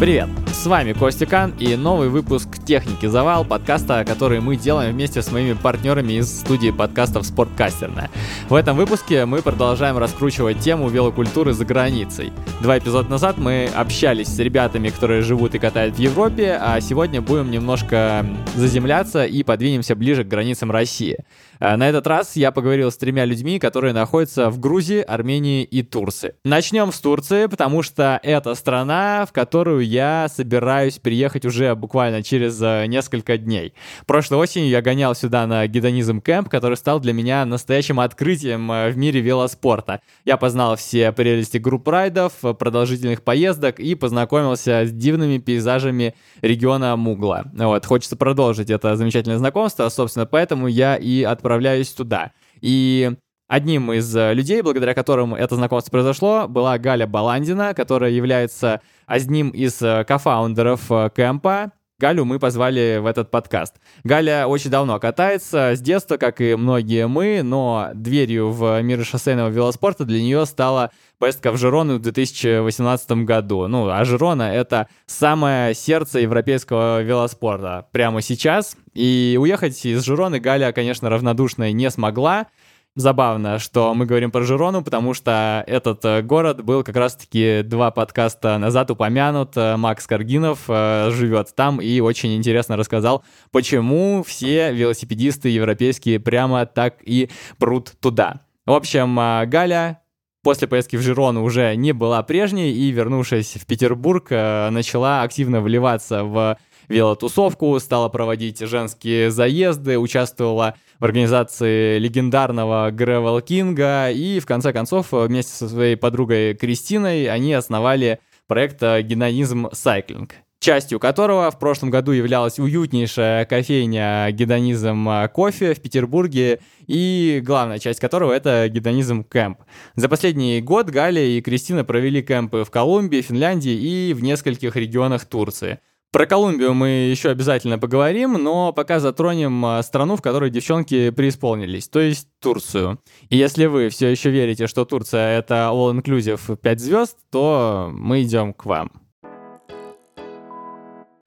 [0.00, 0.28] Привет!
[0.48, 5.30] С вами Костя Кан и новый выпуск «Техники Завал» подкаста, который мы делаем вместе с
[5.30, 8.10] моими партнерами из студии подкастов «Спорткастерная».
[8.48, 12.32] В этом выпуске мы продолжаем раскручивать тему велокультуры за границей.
[12.64, 17.20] Два эпизода назад мы общались с ребятами, которые живут и катают в Европе, а сегодня
[17.20, 18.24] будем немножко
[18.56, 21.18] заземляться и подвинемся ближе к границам России.
[21.60, 25.82] А, на этот раз я поговорил с тремя людьми, которые находятся в Грузии, Армении и
[25.82, 26.36] Турции.
[26.42, 32.58] Начнем с Турции, потому что это страна, в которую я собираюсь приехать уже буквально через
[32.62, 33.74] э, несколько дней.
[34.06, 38.90] Прошлой осенью я гонял сюда на гедонизм кэмп, который стал для меня настоящим открытием э,
[38.90, 40.00] в мире велоспорта.
[40.24, 47.44] Я познал все прелести групп райдов, продолжительных поездок и познакомился с дивными пейзажами региона Мугла.
[47.54, 52.32] Вот, хочется продолжить это замечательное знакомство, собственно, поэтому я и отправляюсь туда.
[52.60, 53.12] И
[53.46, 59.50] Одним из э, людей, благодаря которым это знакомство произошло, была Галя Баландина, которая является одним
[59.50, 61.70] из э, кофаундеров э, кемпа.
[62.04, 63.76] Галю мы позвали в этот подкаст.
[64.04, 69.48] Галя очень давно катается, с детства, как и многие мы, но дверью в мир шоссейного
[69.48, 73.68] велоспорта для нее стала поездка в Жирону в 2018 году.
[73.68, 78.76] Ну, а Жирона— это самое сердце европейского велоспорта прямо сейчас.
[78.92, 82.48] И уехать из Жироны Галя, конечно, равнодушной не смогла,
[82.96, 87.90] Забавно, что мы говорим про Жирону, потому что этот э, город был как раз-таки два
[87.90, 89.56] подкаста назад упомянут.
[89.56, 96.66] Э, Макс Каргинов э, живет там и очень интересно рассказал, почему все велосипедисты европейские прямо
[96.66, 98.42] так и прут туда.
[98.64, 100.00] В общем, Галя
[100.44, 106.22] после поездки в Жирону уже не была прежней и, вернувшись в Петербург, начала активно вливаться
[106.22, 106.56] в
[106.88, 115.08] велотусовку, стала проводить женские заезды, участвовала в организации легендарного Гревел Кинга, и в конце концов
[115.12, 120.34] вместе со своей подругой Кристиной они основали проект Гедонизм Сайклинг
[120.64, 128.00] частью которого в прошлом году являлась уютнейшая кофейня Гедонизм Кофе в Петербурге, и главная часть
[128.00, 129.58] которого это Гедонизм Кэмп.
[129.94, 135.26] За последний год Галя и Кристина провели кемпы в Колумбии, Финляндии и в нескольких регионах
[135.26, 135.80] Турции–
[136.14, 141.88] про Колумбию мы еще обязательно поговорим, но пока затронем а, страну, в которой девчонки преисполнились,
[141.88, 143.00] то есть Турцию.
[143.30, 148.54] И если вы все еще верите, что Турция это all-inclusive 5 звезд, то мы идем
[148.54, 149.03] к вам.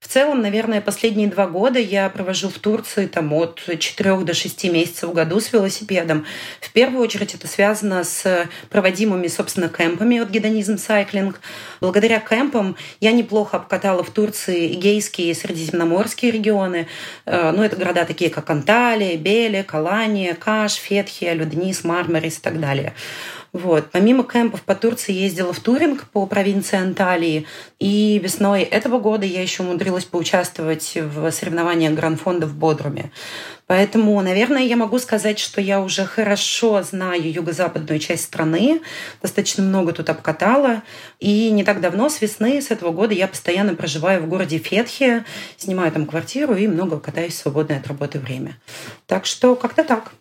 [0.08, 4.64] В целом, наверное, последние два года я провожу в Турции там, от 4 до 6
[4.70, 6.24] месяцев в году с велосипедом.
[6.62, 11.42] В первую очередь это связано с проводимыми, собственно, кемпами от Гедонизм Сайклинг.
[11.82, 16.86] Благодаря кемпам я неплохо обкатала в Турции Эгейские и Средиземноморские регионы.
[17.26, 22.58] Э, ну, это города такие, как Анталия, Беле, Калания, Каш, Фетхия, Люднис, Мармарис и так
[22.60, 22.94] далее.
[23.58, 23.90] Вот.
[23.90, 27.44] Помимо кемпов по Турции ездила в Туринг по провинции Анталии.
[27.80, 33.10] И весной этого года я еще умудрилась поучаствовать в соревнованиях Гранд-фонда в Бодруме.
[33.66, 38.80] Поэтому, наверное, я могу сказать, что я уже хорошо знаю юго-западную часть страны,
[39.20, 40.82] достаточно много тут обкатала.
[41.18, 45.24] И не так давно, с весны, с этого года, я постоянно проживаю в городе Фетхе,
[45.56, 48.56] снимаю там квартиру и много катаюсь в свободное от работы время.
[49.08, 50.12] Так что как-то так.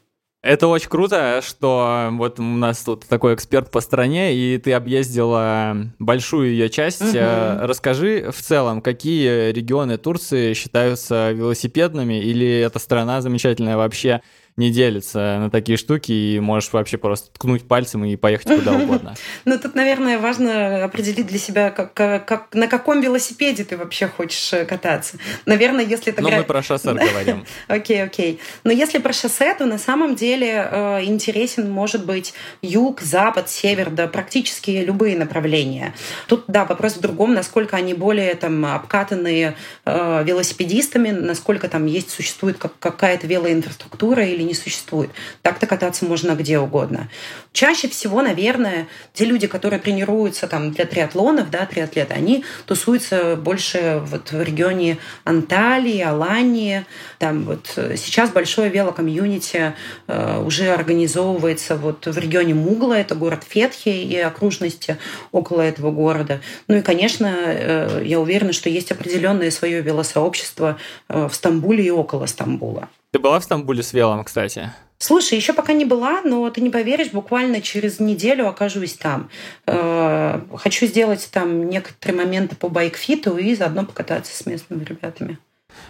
[0.48, 5.76] Это очень круто, что вот у нас тут такой эксперт по стране, и ты объездила
[6.00, 7.02] большую ее часть.
[7.02, 7.18] Угу.
[7.64, 14.22] Расскажи в целом, какие регионы Турции считаются велосипедными, или эта страна замечательная вообще
[14.58, 19.16] не делится на такие штуки, и можешь вообще просто ткнуть пальцем и поехать куда угодно.
[19.46, 24.52] Ну, тут, наверное, важно определить для себя, как, как, на каком велосипеде ты вообще хочешь
[24.54, 25.18] э, кататься.
[25.46, 26.24] Наверное, если это...
[26.24, 27.46] Ну, мы про шоссе говорим.
[27.68, 28.40] Окей, окей.
[28.64, 33.92] Но если про шоссе, то на самом деле э, интересен может быть юг, запад, север,
[33.92, 35.94] да практически любые направления.
[36.28, 42.10] Тут, да, вопрос в другом, насколько они более там обкатанные э, велосипедистами, насколько там есть,
[42.10, 45.12] существует как, какая-то велоинфраструктура или не существует.
[45.42, 47.10] Так-то кататься можно где угодно.
[47.52, 54.02] Чаще всего, наверное, те люди, которые тренируются там для триатлонов, да, триатлеты, они тусуются больше
[54.06, 56.86] вот в регионе Анталии, Алании.
[57.20, 59.74] Там вот сейчас большое велокомьюнити
[60.08, 64.98] э, уже организовывается вот в регионе Мугла, это город Фетхи и окружности
[65.32, 66.42] около этого города.
[66.68, 70.78] Ну и, конечно, э, я уверена, что есть определенное свое велосообщество
[71.10, 72.90] э, в Стамбуле и около Стамбула.
[73.12, 74.72] Ты была в Стамбуле с велом, кстати?
[75.00, 79.30] Слушай, еще пока не была, но ты не поверишь, буквально через неделю окажусь там.
[79.68, 85.38] Э, хочу сделать там некоторые моменты по байкфиту и заодно покататься с местными ребятами.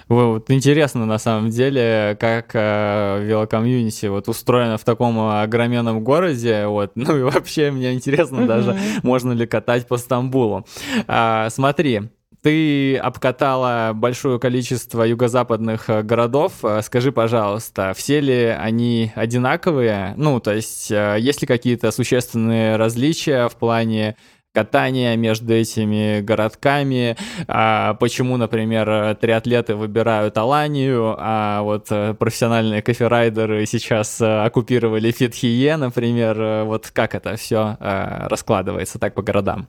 [0.09, 6.91] Вот интересно на самом деле, как э, велокомьюнити вот устроено в таком огроменном городе, вот,
[6.95, 10.65] ну и вообще мне интересно даже, можно ли катать по Стамбулу.
[11.07, 12.09] А, смотри,
[12.47, 16.63] Ты обкатала большое количество юго-западных э, городов.
[16.63, 20.13] Э, скажи, пожалуйста, все ли они одинаковые?
[20.15, 24.15] Ну, то есть, э, есть ли какие-то существенные различия в плане
[24.53, 27.17] катания между этими городками,
[27.49, 36.91] а почему, например, триатлеты выбирают Аланию, а вот профессиональные коферайдеры сейчас оккупировали Фитхие, например, вот
[36.91, 39.67] как это все раскладывается так по городам?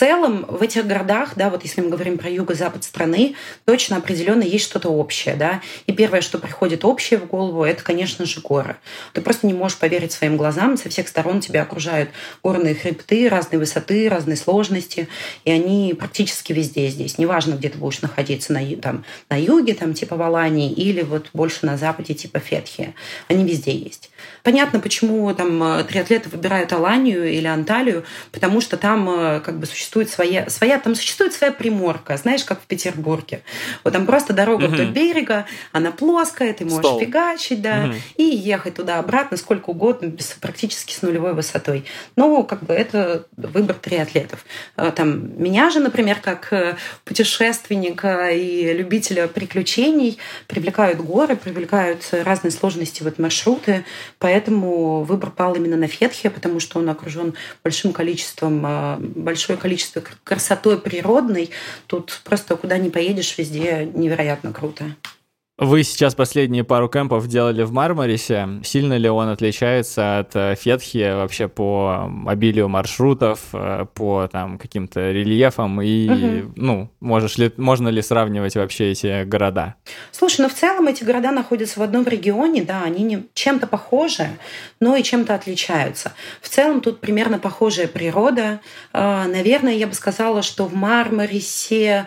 [0.00, 3.34] Целом в этих городах, да, вот если мы говорим про юго-запад страны,
[3.66, 5.60] точно определенно есть что-то общее, да.
[5.84, 8.76] И первое, что приходит общее в голову, это, конечно же, горы.
[9.12, 12.08] Ты просто не можешь поверить своим глазам, со всех сторон тебя окружают
[12.42, 15.06] горные хребты разной высоты, разной сложности,
[15.44, 17.18] и они практически везде здесь.
[17.18, 21.66] Неважно, где ты будешь находиться, на, там, на юге, там, типа Валании, или вот больше
[21.66, 22.94] на западе, типа Фетхи.
[23.28, 24.09] Они везде есть.
[24.42, 29.66] Понятно, почему там э, триатлеты выбирают Аланию или Анталию, потому что там э, как бы
[29.66, 33.42] существует своя, своя там существует своя приморка, знаешь, как в Петербурге.
[33.84, 34.74] Вот там просто дорога угу.
[34.74, 37.00] вдоль берега, она плоская, ты можешь Стол.
[37.00, 37.94] фигачить, да, угу.
[38.16, 41.84] и ехать туда-обратно сколько угодно, без, практически с нулевой высотой.
[42.16, 44.44] Ну, как бы это выбор триатлетов.
[44.76, 46.52] Э, там, меня же, например, как
[47.04, 53.84] путешественника и любителя приключений привлекают горы, привлекают разные сложности вот маршруты,
[54.20, 57.34] Поэтому выбор пал именно на Фетхе, потому что он окружен
[57.64, 61.50] большим количеством, а, большое количество красотой природной.
[61.86, 64.94] Тут просто куда ни поедешь, везде невероятно круто.
[65.60, 68.48] Вы сейчас последние пару кемпов делали в Мармарисе.
[68.64, 75.12] Сильно ли он отличается от э, Фетхи вообще по обилию маршрутов, э, по там каким-то
[75.12, 76.52] рельефам и, угу.
[76.56, 79.74] ну, можешь ли, можно ли сравнивать вообще эти города?
[80.12, 84.28] Слушай, ну в целом эти города находятся в одном регионе, да, они не, чем-то похожи,
[84.80, 86.14] но и чем-то отличаются.
[86.40, 88.60] В целом тут примерно похожая природа.
[88.94, 92.06] А, наверное, я бы сказала, что в Мармарисе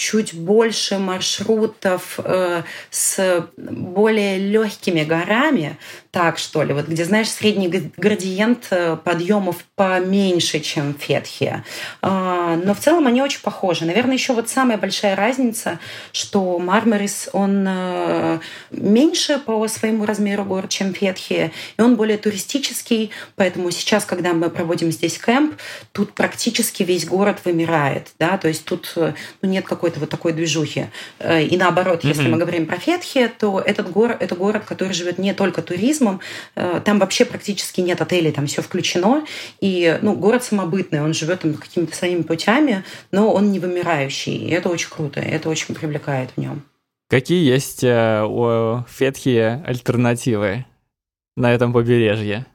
[0.00, 5.76] чуть больше маршрутов э, с более легкими горами,
[6.10, 11.64] так что ли, вот где, знаешь, средний градиент э, подъемов поменьше, чем в Фетхе.
[12.00, 13.84] Э, но в целом они очень похожи.
[13.84, 15.78] Наверное, еще вот самая большая разница,
[16.12, 18.38] что Мармарис, он э,
[18.70, 24.48] меньше по своему размеру город, чем Фетхе, и он более туристический, поэтому сейчас, когда мы
[24.48, 25.56] проводим здесь кемп,
[25.92, 30.32] тут практически весь город вымирает, да, то есть тут ну, нет какой какой-то вот такой
[30.32, 30.86] движухи.
[31.18, 32.08] Э, и наоборот, mm-hmm.
[32.08, 36.20] если мы говорим про Фетхи, то этот город, это город, который живет не только туризмом,
[36.56, 39.24] э, там вообще практически нет отелей, там все включено,
[39.60, 44.50] и ну, город самобытный, он живет там какими-то своими путями, но он не вымирающий, и
[44.50, 46.62] это очень круто, это очень привлекает в нем.
[47.08, 50.64] Какие есть э, у Фетхи альтернативы
[51.36, 52.46] на этом побережье?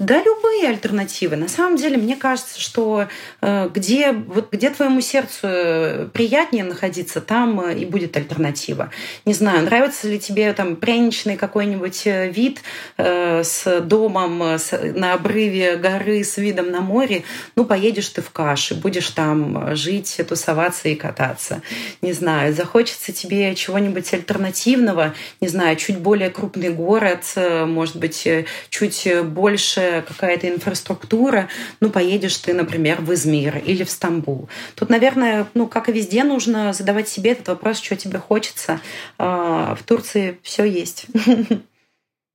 [0.00, 1.36] Да, любые альтернативы.
[1.36, 3.08] На самом деле, мне кажется, что
[3.40, 8.90] э, где, вот, где твоему сердцу приятнее находиться, там э, и будет альтернатива.
[9.24, 12.60] Не знаю, нравится ли тебе там пряничный какой-нибудь э, вид
[12.96, 17.22] э, с домом на обрыве горы с видом на море,
[17.56, 21.62] ну, поедешь ты в каши, будешь там жить, тусоваться и кататься.
[22.02, 28.26] Не знаю, захочется тебе чего-нибудь альтернативного, не знаю, чуть более крупный город, может быть,
[28.70, 31.48] чуть больше какая-то инфраструктура,
[31.80, 34.48] ну, поедешь ты, например, в Измир или в Стамбул.
[34.74, 38.80] Тут, наверное, ну, как и везде, нужно задавать себе этот вопрос, что тебе хочется.
[39.18, 41.06] А, в Турции все есть.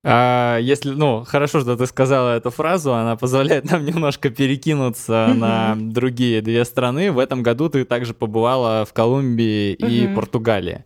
[0.06, 5.76] А если, ну, хорошо, что ты сказала эту фразу, она позволяет нам немножко перекинуться на
[5.78, 7.12] другие две страны.
[7.12, 10.84] В этом году ты также побывала в Колумбии и Португалии.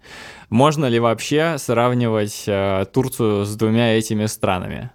[0.50, 4.92] Можно ли вообще сравнивать э, Турцию с двумя этими странами?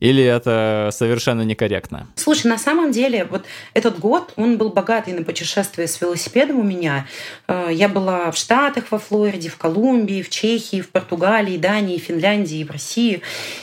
[0.00, 2.06] Или это совершенно некорректно?
[2.14, 6.62] Слушай, на самом деле, вот этот год, он был богатый на путешествия с велосипедом у
[6.62, 7.06] меня.
[7.48, 12.64] Э, я была в Штатах, во Флориде, в Колумбии, в Чехии, в Португалии, Дании, Финляндии,
[12.64, 13.22] в России.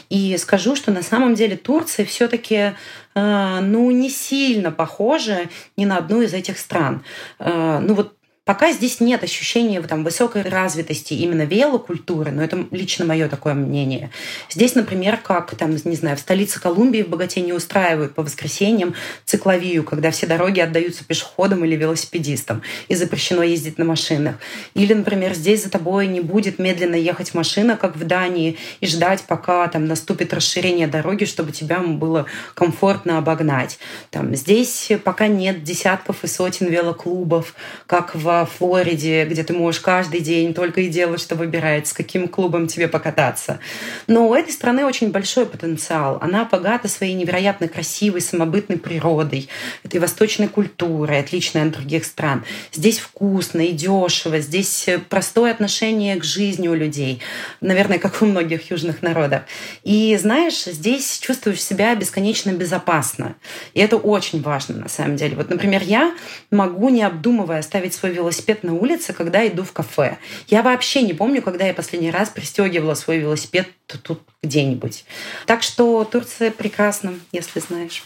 [0.10, 2.74] И скажу, что на самом деле Турция все таки
[3.16, 7.04] э, ну, не сильно похожа ни на одну из этих стран.
[7.40, 8.14] Э, ну, вот
[8.46, 14.12] Пока здесь нет ощущения там, высокой развитости именно велокультуры, но это лично мое такое мнение.
[14.52, 18.94] Здесь, например, как там, не знаю, в столице Колумбии в Богате не устраивают по воскресеньям
[19.26, 24.36] цикловию, когда все дороги отдаются пешеходам или велосипедистам, и запрещено ездить на машинах.
[24.76, 29.24] Или, например, здесь за тобой не будет медленно ехать машина, как в Дании, и ждать,
[29.24, 33.80] пока там наступит расширение дороги, чтобы тебя было комфортно обогнать.
[34.12, 37.56] Там, здесь пока нет десятков и сотен велоклубов,
[37.88, 42.28] как в Флориде, где ты можешь каждый день только и делать, что выбирать, с каким
[42.28, 43.60] клубом тебе покататься.
[44.08, 46.18] Но у этой страны очень большой потенциал.
[46.20, 49.48] Она богата своей невероятно красивой, самобытной природой,
[49.84, 52.44] этой восточной культурой, отличной от других стран.
[52.74, 57.22] Здесь вкусно и дешево, здесь простое отношение к жизни у людей.
[57.62, 59.44] Наверное, как у многих южных народов.
[59.84, 63.36] И знаешь, здесь чувствуешь себя бесконечно безопасно.
[63.74, 65.36] И это очень важно на самом деле.
[65.36, 66.14] Вот, например, я
[66.52, 68.25] могу, не обдумывая, оставить свой велосипед
[68.64, 70.18] на улице, когда иду в кафе.
[70.48, 75.06] Я вообще не помню, когда я последний раз пристегивала свой велосипед тут где-нибудь.
[75.46, 78.04] Так что Турция прекрасна, если знаешь,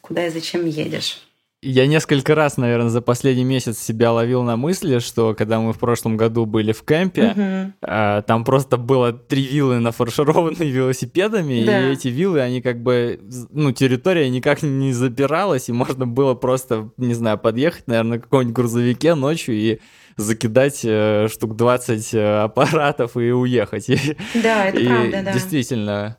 [0.00, 1.25] куда и зачем едешь.
[1.68, 5.80] Я несколько раз, наверное, за последний месяц себя ловил на мысли, что когда мы в
[5.80, 8.18] прошлом году были в кемпе, uh-huh.
[8.18, 11.88] э, там просто было три виллы нафаршированные велосипедами, да.
[11.88, 13.18] и эти виллы, они как бы,
[13.50, 18.54] ну, территория никак не запиралась, и можно было просто, не знаю, подъехать, наверное, на каком-нибудь
[18.54, 19.80] грузовике ночью и
[20.16, 23.86] закидать э, штук 20 э, аппаратов и уехать.
[24.34, 25.32] Да, это и правда, да.
[25.32, 26.16] Действительно,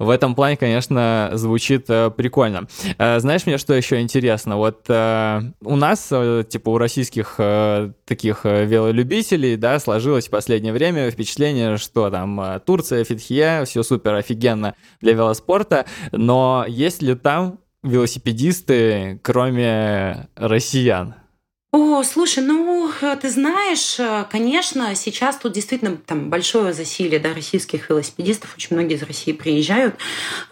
[0.00, 2.66] в этом плане, конечно, звучит э, прикольно.
[2.98, 4.56] Э, знаешь, мне что еще интересно?
[4.56, 10.30] Вот э, у нас, э, типа у российских э, таких э, велолюбителей, да, сложилось в
[10.30, 17.00] последнее время впечатление, что там э, Турция, Фитхия, все супер офигенно для велоспорта, но есть
[17.00, 21.14] ли там велосипедисты, кроме россиян?
[21.76, 27.34] О, слушай, ну, э, ты знаешь, э, конечно, сейчас тут действительно там большое засилие да,
[27.34, 29.96] российских велосипедистов, очень многие из России приезжают,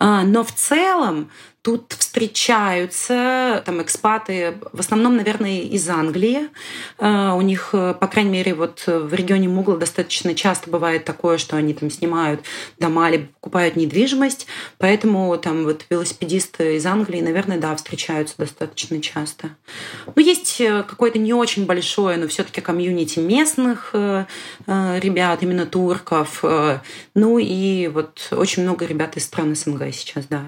[0.01, 1.31] а, но в целом
[1.63, 6.49] Тут встречаются там экспаты, в основном, наверное, из Англии.
[6.99, 11.39] А, у них, э, по крайней мере, вот в регионе Мугла достаточно часто бывает такое,
[11.39, 12.41] что они там снимают
[12.81, 14.49] дома или покупают недвижимость.
[14.79, 19.51] Поэтому там вот велосипедисты из Англии, наверное, да, встречаются достаточно часто.
[20.17, 24.25] Ну, есть э, какое-то не очень большое, но все таки комьюнити местных э,
[24.67, 26.43] ребят, именно турков.
[27.15, 30.47] Ну и вот очень много ребят из стран СНГ сейчас, да.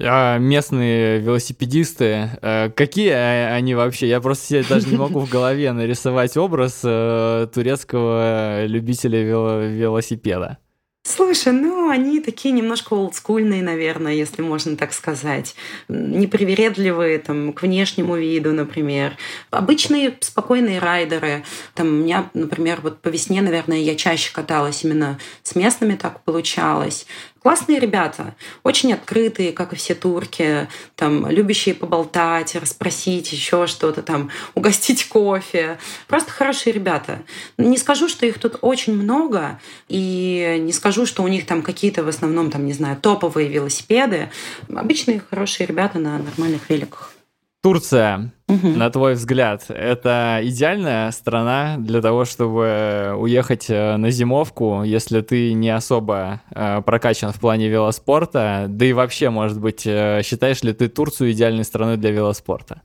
[0.00, 4.06] А местные велосипедисты, э, какие они вообще?
[4.06, 10.58] Я просто себе даже не могу в голове нарисовать образ э, турецкого любителя велосипеда.
[11.04, 15.54] Слушай, ну они такие немножко олдскульные, наверное, если можно так сказать.
[15.88, 19.16] Непривередливые там, к внешнему виду, например.
[19.50, 21.44] Обычные спокойные райдеры.
[21.74, 26.22] Там, у меня, например, вот по весне, наверное, я чаще каталась именно с местными, так
[26.24, 27.06] получалось.
[27.42, 34.30] Классные ребята, очень открытые, как и все турки, там, любящие поболтать, расспросить еще что-то там,
[34.54, 35.78] угостить кофе.
[36.08, 37.22] Просто хорошие ребята.
[37.56, 42.02] Не скажу, что их тут очень много, и не скажу, что у них там какие-то
[42.02, 44.30] в основном, там, не знаю, топовые велосипеды.
[44.68, 47.12] Обычные хорошие ребята на нормальных великах.
[47.60, 48.68] Турция, угу.
[48.68, 55.52] на твой взгляд, это идеальная страна для того, чтобы уехать э, на зимовку, если ты
[55.54, 60.72] не особо э, прокачан в плане велоспорта, да и вообще, может быть, э, считаешь ли
[60.72, 62.82] ты Турцию идеальной страной для велоспорта?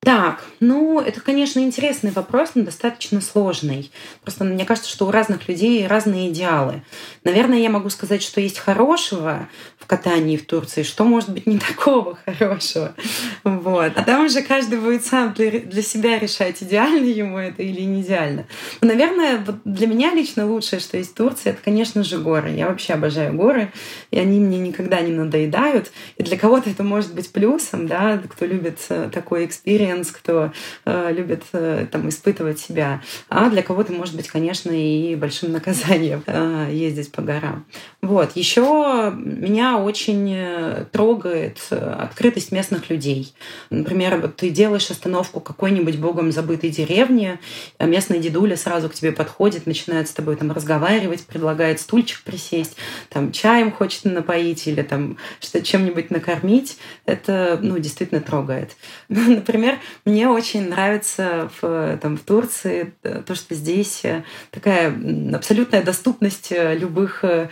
[0.00, 3.90] Так, ну, это, конечно, интересный вопрос, но достаточно сложный.
[4.22, 6.82] Просто мне кажется, что у разных людей разные идеалы.
[7.24, 11.58] Наверное, я могу сказать, что есть хорошего в катании в Турции, что может быть не
[11.58, 12.94] такого хорошего.
[13.42, 13.92] Вот.
[13.96, 18.02] А там уже каждый будет сам для, для себя решать, идеально ему это или не
[18.02, 18.46] идеально.
[18.80, 22.50] Но, наверное, вот для меня лично лучшее, что есть в Турции, это, конечно же, горы.
[22.50, 23.72] Я вообще обожаю горы,
[24.12, 25.90] и они мне никогда не надоедают.
[26.16, 30.52] И для кого-то это может быть плюсом, да, кто любит э, такой experience, experience, кто
[30.84, 33.02] э, любит э, там испытывать себя.
[33.28, 37.64] А для кого-то, может быть, конечно, и большим наказанием э, ездить по горам.
[38.00, 38.36] Вот.
[38.36, 43.34] Еще меня очень э, трогает э, открытость местных людей.
[43.70, 47.40] Например, вот ты делаешь остановку какой-нибудь богом забытой деревни,
[47.76, 52.76] а местный дедуля сразу к тебе подходит, начинает с тобой там разговаривать, предлагает стульчик присесть,
[53.08, 56.78] там чаем хочет напоить или там что чем-нибудь накормить.
[57.04, 58.76] Это, ну, действительно трогает.
[59.08, 64.94] Например, мне очень нравится в, там, в Турции то, что здесь э, такая
[65.34, 67.48] абсолютная доступность э, любых э,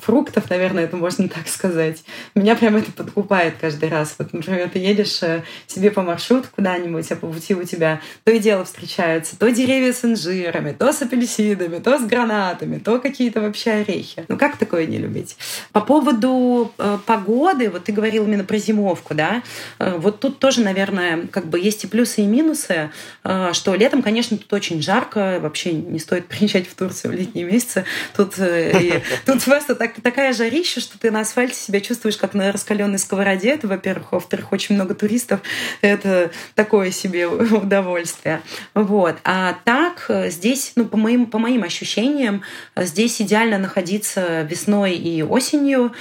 [0.00, 2.04] фруктов, наверное, это можно так сказать.
[2.34, 4.14] Меня прям это подкупает каждый раз.
[4.18, 5.20] Вот, например, ты едешь
[5.66, 9.92] себе по маршруту куда-нибудь, а по пути у тебя то и дело встречаются, то деревья
[9.92, 14.24] с инжирами, то с апельсинами, то с гранатами, то какие-то вообще орехи.
[14.28, 15.36] Ну как такое не любить?
[15.72, 19.42] По поводу э, погоды, вот ты говорил именно про зимовку, да,
[19.78, 22.90] э, вот тут тоже, наверное, как бы есть и плюсы, и минусы,
[23.24, 27.44] э, что летом, конечно, тут очень жарко, вообще не стоит приезжать в Турцию в летние
[27.44, 27.84] месяцы.
[28.16, 32.52] Тут, э, тут просто так, такая жарища, что ты на асфальте себя чувствуешь как на
[32.52, 34.12] раскаленной сковороде, это, во-первых.
[34.12, 35.40] Во-вторых, очень много туристов.
[35.80, 38.42] Это такое себе удовольствие.
[38.74, 39.16] Вот.
[39.24, 42.42] А так здесь, ну, по моим, по моим ощущениям,
[42.76, 45.92] здесь идеально находиться весной и осенью.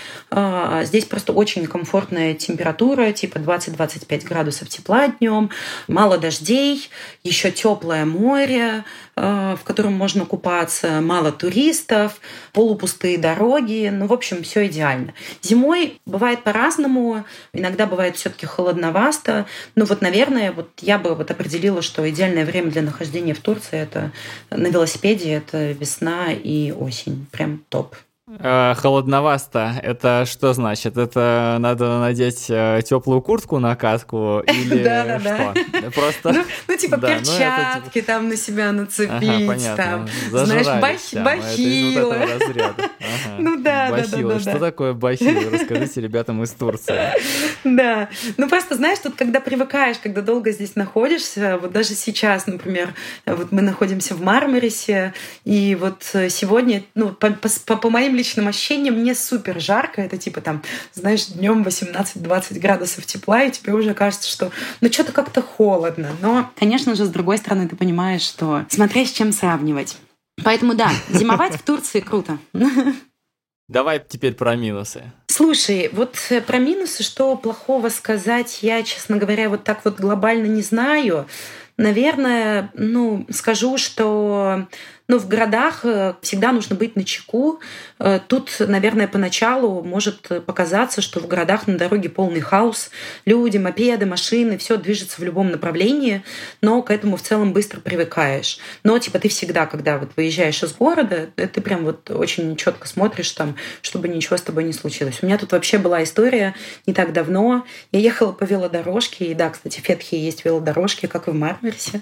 [0.83, 5.49] Здесь просто очень комфортная температура, типа 20-25 градусов тепла днем,
[5.87, 6.89] мало дождей,
[7.23, 12.19] еще теплое море, э, в котором можно купаться, мало туристов,
[12.51, 13.89] полупустые дороги.
[13.93, 15.13] Ну, в общем, все идеально.
[15.41, 17.23] Зимой бывает по-разному.
[17.53, 19.45] Иногда бывает все-таки холодновасто.
[19.75, 23.79] Ну, вот, наверное, вот я бы вот определила, что идеальное время для нахождения в Турции
[23.79, 24.11] это
[24.49, 27.27] на велосипеде это весна и осень.
[27.31, 27.95] Прям топ.
[28.39, 29.73] Э, холодновасто.
[29.81, 30.97] Это что значит?
[30.97, 34.83] Это надо надеть э, теплую куртку на катку или
[35.19, 35.91] что?
[35.91, 36.33] Просто.
[36.33, 42.17] Ну, ну типа ну, перчатки там на себя нацепить, там, знаешь, бахилы.
[43.37, 44.39] Ну да, да, да.
[44.39, 45.49] Что такое бахилы?
[45.49, 46.95] Расскажите ребятам из Турции.
[47.63, 48.09] Да.
[48.37, 52.93] Ну просто знаешь, тут когда привыкаешь, когда долго здесь находишься, вот даже сейчас, например,
[53.25, 55.13] вот мы находимся в Мармарисе,
[55.45, 60.01] и вот сегодня, ну по моим личным ощущениям мне супер жарко.
[60.01, 60.61] Это типа там,
[60.93, 64.51] знаешь, днем 18-20 градусов тепла, и тебе уже кажется, что
[64.81, 66.09] ну что-то как-то холодно.
[66.21, 69.97] Но, конечно же, с другой стороны, ты понимаешь, что смотря с чем сравнивать.
[70.43, 72.37] Поэтому да, зимовать в Турции круто.
[73.69, 75.11] Давай теперь про минусы.
[75.27, 80.47] Слушай, вот э, про минусы, что плохого сказать, я, честно говоря, вот так вот глобально
[80.47, 81.27] не знаю.
[81.77, 84.67] Наверное, ну, скажу, что
[85.07, 87.59] но в городах э, всегда нужно быть на чеку.
[87.99, 92.89] Э, тут, наверное, поначалу может показаться, что в городах на дороге полный хаос.
[93.25, 96.23] Люди, мопеды, машины, все движется в любом направлении,
[96.61, 98.59] но к этому в целом быстро привыкаешь.
[98.83, 102.87] Но типа ты всегда, когда вот выезжаешь из города, э, ты прям вот очень четко
[102.87, 105.19] смотришь там, чтобы ничего с тобой не случилось.
[105.21, 106.55] У меня тут вообще была история
[106.87, 107.65] не так давно.
[107.91, 112.01] Я ехала по велодорожке, и да, кстати, в Фетхе есть велодорожки, как и в Мармерсе.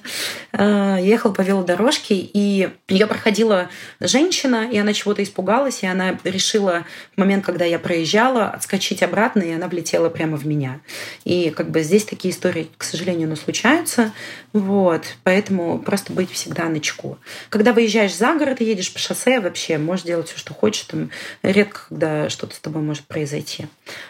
[0.54, 3.70] Я ехала по велодорожке, и я проходила
[4.00, 9.42] женщина, и она чего-то испугалась, и она решила в момент, когда я проезжала, отскочить обратно,
[9.42, 10.80] и она влетела прямо в меня.
[11.24, 14.12] И как бы здесь такие истории, к сожалению, но случаются.
[14.54, 15.06] Вот.
[15.24, 17.18] Поэтому просто быть всегда на чеку.
[17.50, 20.84] Когда выезжаешь за город и едешь по шоссе, вообще можешь делать все, что хочешь.
[20.84, 21.10] Там
[21.44, 23.68] редко, когда что-то с тобой может произойти.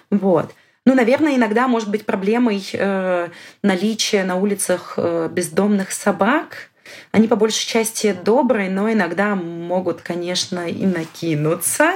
[0.10, 0.54] Вот.
[0.86, 3.28] Ну, наверное, иногда может быть проблемой э,
[3.62, 6.71] наличие на улицах э, бездомных собак,
[7.12, 11.94] они по большей части добрые, но иногда могут, конечно, и накинуться.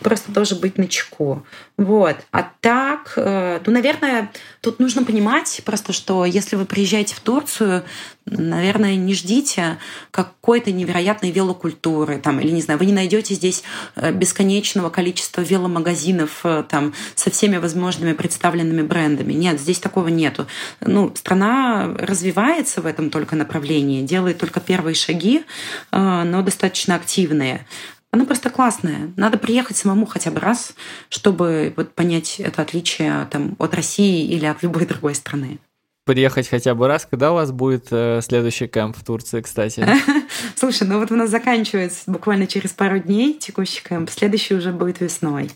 [0.00, 1.44] Просто тоже быть на чеку.
[1.76, 2.16] Вот.
[2.30, 7.84] А так, э, ну, наверное, тут нужно понимать просто, что если вы приезжаете в Турцию,
[8.24, 9.76] наверное, не ждите
[10.10, 13.62] какой-то невероятной велокультуры, там, или, не знаю, вы не найдете здесь
[13.94, 19.34] э, бесконечного количества веломагазинов э, там, со всеми возможными представленными брендами.
[19.34, 20.46] Нет, здесь такого нету.
[20.80, 25.44] Ну, страна развивается в этом только направлении, делает только первые шаги,
[25.92, 27.66] но достаточно активные.
[28.10, 29.12] Она просто классная.
[29.16, 30.74] Надо приехать самому хотя бы раз,
[31.08, 35.58] чтобы вот понять это отличие там, от России или от любой другой страны.
[36.04, 37.04] Приехать хотя бы раз.
[37.04, 39.84] Когда у вас будет э, следующий кемп в Турции, кстати?
[40.54, 44.08] Слушай, ну вот у нас заканчивается буквально через пару дней текущий кемп.
[44.10, 45.50] Следующий уже будет весной.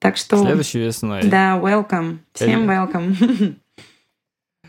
[0.00, 0.38] Так что...
[0.38, 1.22] Следующей весной.
[1.22, 2.18] Да, welcome.
[2.32, 3.54] Всем welcome.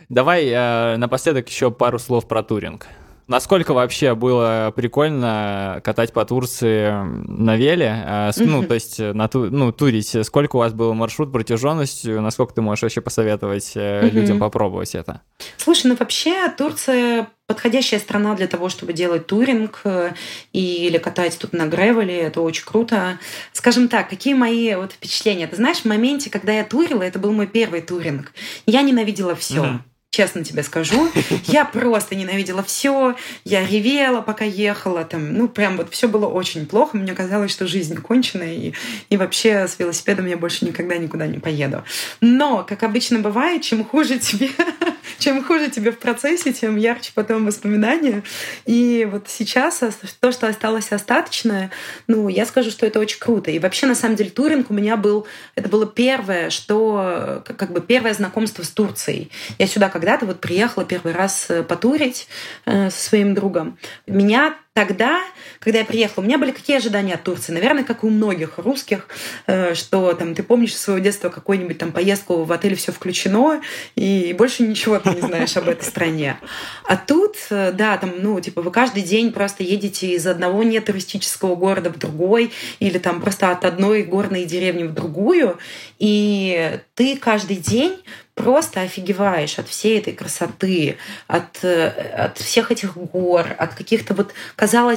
[0.09, 2.87] Давай э, напоследок еще пару слов про туринг.
[3.27, 6.91] Насколько вообще было прикольно катать по Турции
[7.27, 8.03] на веле?
[8.05, 10.15] А, ну, то есть на ту, ну, турить.
[10.23, 12.21] Сколько у вас был маршрут протяженностью?
[12.21, 15.21] Насколько ты можешь вообще посоветовать э, людям попробовать это?
[15.57, 20.11] Слушай, ну вообще Турция подходящая страна для того, чтобы делать туринг э,
[20.53, 22.19] или катать тут на гревеле.
[22.19, 23.19] Это очень круто.
[23.53, 25.47] Скажем так, какие мои вот впечатления?
[25.47, 28.33] Ты знаешь, в моменте, когда я турила, это был мой первый туринг.
[28.65, 29.63] Я ненавидела все.
[29.63, 29.79] Mm-hmm
[30.11, 31.11] честно тебе скажу.
[31.45, 33.15] Я просто ненавидела все.
[33.43, 35.03] Я ревела, пока ехала.
[35.03, 36.97] Там, ну, прям вот все было очень плохо.
[36.97, 38.73] Мне казалось, что жизнь кончена, и,
[39.09, 41.83] и вообще с велосипедом я больше никогда никуда не поеду.
[42.21, 44.49] Но, как обычно бывает, чем хуже тебе,
[45.19, 48.23] чем хуже тебе в процессе, тем ярче потом воспоминания.
[48.65, 49.83] И вот сейчас
[50.19, 51.71] то, что осталось остаточное,
[52.07, 53.51] ну, я скажу, что это очень круто.
[53.51, 57.81] И вообще, на самом деле, туринг у меня был, это было первое, что, как бы
[57.81, 59.29] первое знакомство с Турцией.
[59.59, 62.27] Я сюда когда-то вот приехала первый раз э, потурить
[62.65, 63.79] э, со своим другом.
[64.05, 65.23] Меня тогда,
[65.59, 67.51] когда я приехала, у меня были какие ожидания от Турции?
[67.51, 69.07] Наверное, как у многих русских,
[69.47, 73.59] э, что там ты помнишь из своего детства какую-нибудь там поездку в отеле все включено,
[73.95, 76.37] и больше ничего ты не знаешь об этой стране.
[76.85, 81.55] А тут, э, да, там, ну, типа, вы каждый день просто едете из одного нетуристического
[81.55, 85.57] города в другой, или там просто от одной горной деревни в другую,
[85.97, 87.97] и ты каждый день
[88.37, 94.31] просто офигеваешь от всей этой красоты, от, э, от всех этих гор, от каких-то вот,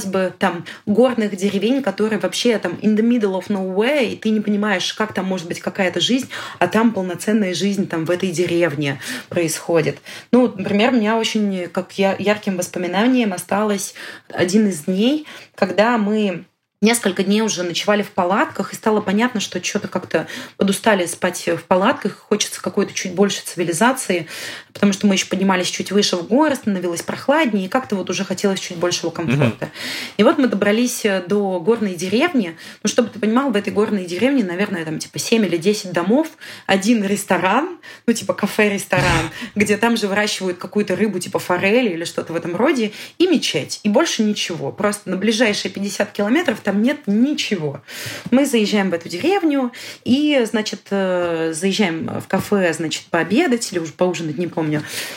[0.06, 4.40] бы, там горных деревень, которые вообще там in the middle of nowhere, и ты не
[4.40, 6.28] понимаешь, как там может быть какая-то жизнь,
[6.58, 9.98] а там полноценная жизнь там в этой деревне происходит.
[10.32, 13.94] Ну, например, у меня очень как я, ярким воспоминанием осталось
[14.28, 16.44] один из дней, когда мы
[16.82, 21.64] несколько дней уже ночевали в палатках, и стало понятно, что что-то как-то подустали спать в
[21.64, 24.28] палатках, хочется какой-то чуть больше цивилизации,
[24.72, 28.24] потому что мы еще поднимались чуть выше в горы, становилось прохладнее, и как-то вот уже
[28.24, 29.66] хотелось чуть большего комфорта.
[29.66, 29.72] Угу.
[30.18, 32.56] И вот мы добрались э, до горной деревни.
[32.82, 36.28] Ну, чтобы ты понимал, в этой горной деревне, наверное, там типа 7 или 10 домов,
[36.66, 42.32] один ресторан, ну, типа кафе-ресторан, где там же выращивают какую-то рыбу, типа форели или что-то
[42.32, 43.80] в этом роде, и мечеть.
[43.82, 44.72] И больше ничего.
[44.72, 47.82] Просто на ближайшие 50 километров там нет ничего.
[48.30, 49.72] Мы заезжаем в эту деревню
[50.04, 54.59] и, значит, э, заезжаем в кафе, значит, пообедать или уже поужинать, не помню.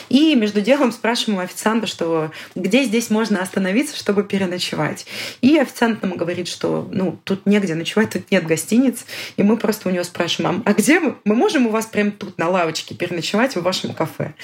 [0.08, 5.06] И между делом спрашиваем у официанта, что где здесь можно остановиться, чтобы переночевать.
[5.40, 9.04] И официант нам говорит, что ну, тут негде ночевать, тут нет гостиниц.
[9.36, 11.16] И мы просто у него спрашиваем, а где мы?
[11.24, 14.34] Мы можем у вас прямо тут на лавочке переночевать в вашем кафе?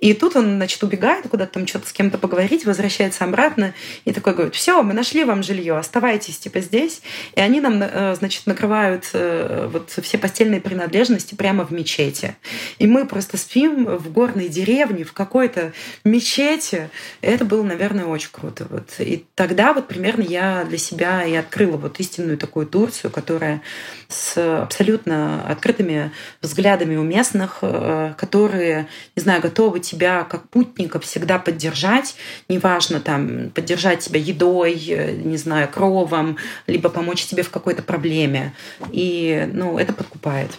[0.00, 4.34] И тут он, значит, убегает куда-то там что-то с кем-то поговорить, возвращается обратно и такой
[4.34, 7.00] говорит, все, мы нашли вам жилье, оставайтесь типа здесь.
[7.34, 12.36] И они нам, э, значит, накрывают э, вот все постельные принадлежности прямо в мечети.
[12.78, 15.72] И мы просто спим в горной горной деревне, в какой-то
[16.04, 16.90] мечети.
[17.20, 18.66] Это было, наверное, очень круто.
[18.70, 18.88] Вот.
[18.98, 23.62] И тогда вот примерно я для себя и открыла вот истинную такую Турцию, которая
[24.08, 31.38] с абсолютно открытыми взглядами у местных, э, которые, не знаю, готовы тебя как путника всегда
[31.38, 32.16] поддержать,
[32.48, 38.52] неважно, там, поддержать тебя едой, э, не знаю, кровом, либо помочь тебе в какой-то проблеме.
[38.92, 40.50] И, ну, это подкупает.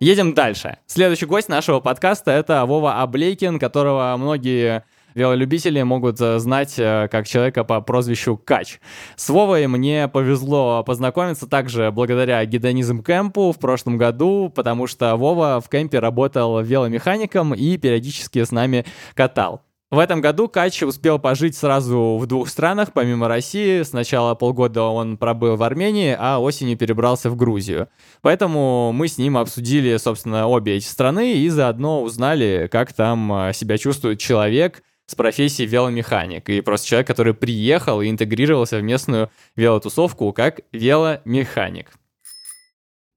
[0.00, 0.78] Едем дальше.
[0.86, 4.82] Следующий гость нашего подкаста— это Вова Аблейкин, которого многие
[5.14, 8.80] велолюбители могут э, знать э, как человека по прозвищу Кач.
[9.16, 15.60] С Вовой мне повезло познакомиться также благодаря гедонизм кемпу в прошлом году, потому что Вова
[15.62, 19.60] в кемпе работал веломехаником и периодически с нами катал.
[19.90, 23.82] В этом году Кач успел пожить сразу в двух странах, помимо России.
[23.82, 27.88] Сначала полгода он пробыл в Армении, а осенью перебрался в Грузию.
[28.22, 33.52] Поэтому мы с ним обсудили, собственно, обе эти страны и заодно узнали, как там а,
[33.52, 36.48] себя чувствует человек с профессией веломеханик.
[36.50, 41.90] И просто человек, который приехал и интегрировался в местную велотусовку как веломеханик.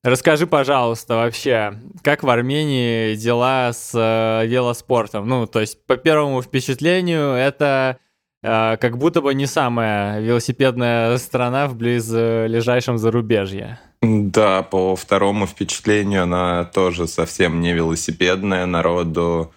[0.04, 5.30] Расскажи, пожалуйста, вообще, как в Армении дела с э, велоспортом?
[5.30, 8.00] Ну, то есть, по первому впечатлению, это
[8.42, 13.80] э, как будто бы не самая велосипедная страна в близлежащем зарубежье.
[14.02, 18.66] Да, по второму впечатлению, она тоже совсем не велосипедная.
[18.66, 19.54] Народу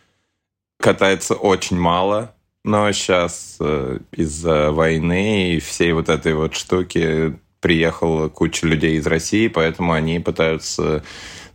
[0.78, 2.36] катается очень мало.
[2.64, 9.08] Но сейчас э, из-за войны и всей вот этой вот штуки приехала куча людей из
[9.08, 11.02] России, поэтому они пытаются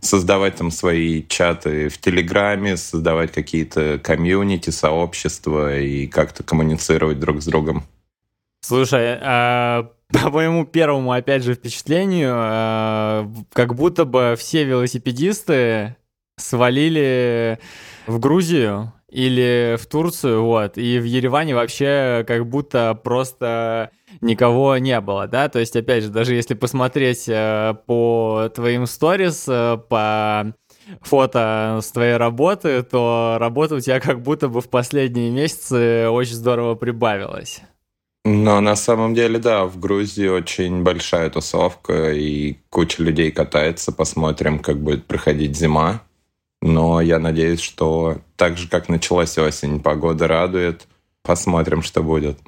[0.00, 7.46] создавать там свои чаты в Телеграме, создавать какие-то комьюнити, сообщества и как-то коммуницировать друг с
[7.46, 7.84] другом.
[8.60, 15.96] Слушай, а, по моему первому, опять же, впечатлению, а, как будто бы все велосипедисты
[16.36, 17.58] свалили
[18.06, 25.00] в Грузию или в Турцию, вот, и в Ереване вообще как будто просто никого не
[25.00, 30.54] было, да, то есть, опять же, даже если посмотреть э, по твоим сторис, э, по
[31.02, 36.34] фото с твоей работы, то работа у тебя как будто бы в последние месяцы очень
[36.34, 37.62] здорово прибавилась.
[38.24, 43.90] Но на самом деле, да, в Грузии очень большая тусовка, и куча людей катается.
[43.90, 46.02] Посмотрим, как будет проходить зима.
[46.62, 50.86] Но я надеюсь, что так же, как началась осень, погода радует.
[51.22, 52.38] Посмотрим, что будет.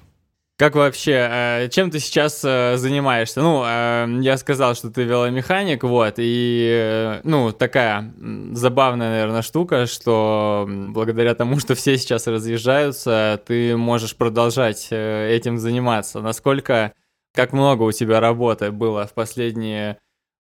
[0.56, 3.42] Как вообще, э, чем ты сейчас э, занимаешься?
[3.42, 8.14] Ну, э, я сказал, что ты веломеханик, вот, и, ну, такая
[8.52, 16.20] забавная, наверное, штука, что благодаря тому, что все сейчас разъезжаются, ты можешь продолжать этим заниматься.
[16.20, 16.92] Насколько,
[17.34, 19.98] как много у тебя работы было в последние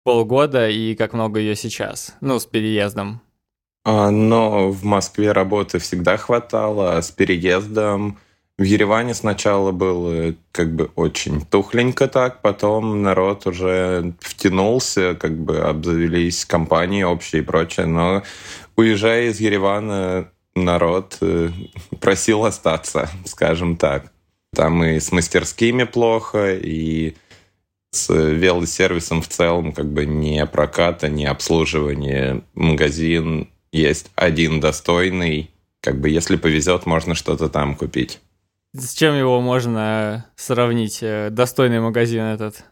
[0.04, 3.22] полгода и как много ее сейчас, ну, с переездом?
[3.92, 8.20] А, но в Москве работы всегда хватало, а с переездом
[8.60, 15.62] В Ереване сначала было как бы очень тухленько так, потом народ уже втянулся, как бы
[15.62, 18.22] обзавелись компании общие и прочее, но
[18.76, 21.50] уезжая из Еревана, народ э,
[22.00, 24.12] просил остаться, скажем так.
[24.54, 27.16] Там и с мастерскими плохо, и
[27.90, 32.44] с велосервисом в целом как бы не проката, не обслуживание.
[32.54, 35.52] Магазин есть один достойный,
[35.82, 38.20] как бы если повезет, можно что-то там купить.
[38.74, 41.00] С чем его можно сравнить?
[41.02, 42.64] Э, достойный магазин этот?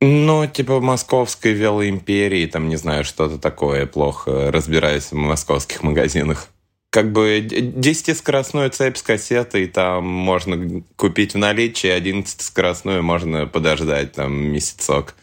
[0.00, 6.48] Ну, типа московской велоимперии, там, не знаю, что-то такое, плохо разбираюсь в московских магазинах.
[6.90, 14.32] Как бы 10-скоростную цепь с кассетой там можно купить в наличии, 11-скоростную можно подождать там
[14.34, 15.14] месяцок.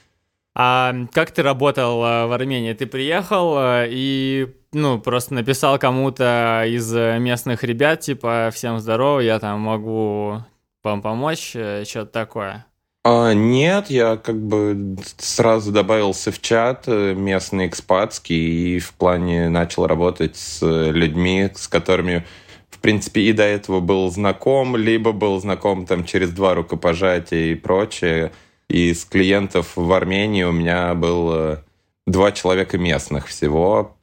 [0.55, 2.73] А как ты работал э, в Армении?
[2.73, 9.39] Ты приехал э, и ну, просто написал кому-то из местных ребят, типа, всем здорово, я
[9.39, 10.43] там могу
[10.83, 12.65] вам помочь, э, что-то такое?
[13.03, 19.87] А, нет, я как бы сразу добавился в чат местный экспатский и в плане начал
[19.87, 22.25] работать с людьми, с которыми,
[22.69, 27.55] в принципе, и до этого был знаком, либо был знаком там через два рукопожатия и
[27.55, 28.31] прочее.
[28.67, 31.63] Из клиентов в Армении у меня было
[32.05, 33.97] два человека местных всего,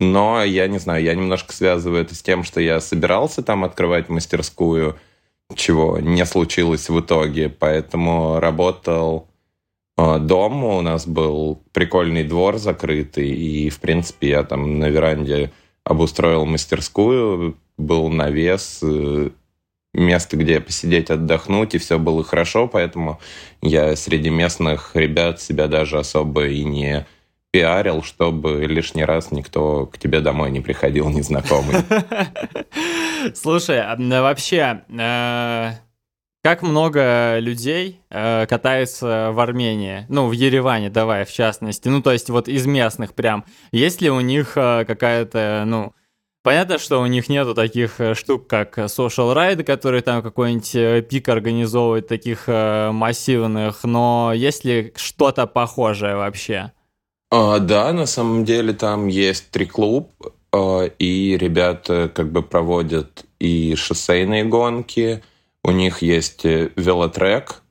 [0.00, 4.08] но я не знаю, я немножко связываю это с тем, что я собирался там открывать
[4.08, 4.96] мастерскую,
[5.54, 9.28] чего не случилось в итоге, поэтому работал
[9.96, 15.52] э, дома, у нас был прикольный двор закрытый, и, в принципе, я там на веранде
[15.84, 19.30] обустроил мастерскую, был навес, э,
[19.94, 23.20] место, где посидеть, отдохнуть, и все было хорошо, поэтому
[23.62, 27.06] я среди местных ребят себя даже особо и не
[27.56, 31.76] пиарил, чтобы лишний раз никто к тебе домой не приходил незнакомый.
[33.34, 35.70] Слушай, а вообще, э,
[36.42, 40.04] как много людей э, катается в Армении?
[40.10, 41.88] Ну, в Ереване, давай, в частности.
[41.88, 43.46] Ну, то есть вот из местных прям.
[43.72, 45.94] Есть ли у них э, какая-то, ну,
[46.42, 52.06] Понятно, что у них нету таких штук, как social ride, которые там какой-нибудь пик организовывают,
[52.06, 56.70] таких массивных, но есть ли что-то похожее вообще?
[57.30, 60.12] А, да, на самом деле там есть три клуб,
[60.52, 65.22] а, и ребята как бы проводят и шоссейные гонки,
[65.62, 67.62] у них есть э, велотрек,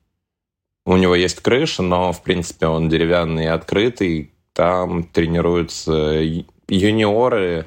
[0.86, 4.32] у него есть крыша, но, в принципе, он деревянный и открытый.
[4.54, 6.22] Там тренируются
[6.68, 7.66] юниоры,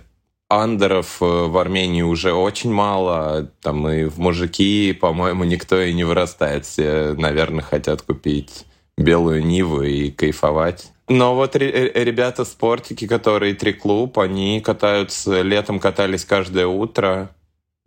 [0.49, 3.51] андеров э, в Армении уже очень мало.
[3.61, 6.65] Там и в мужики, по-моему, никто и не вырастает.
[6.65, 10.93] Все, наверное, хотят купить белую Ниву и кайфовать.
[11.09, 17.31] Но вот э, ребята спортики, которые три клуб, они катаются, летом катались каждое утро.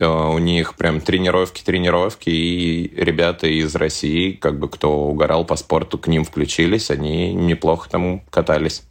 [0.00, 5.56] Э, у них прям тренировки, тренировки, и ребята из России, как бы кто угорал по
[5.56, 8.82] спорту, к ним включились, они неплохо там катались.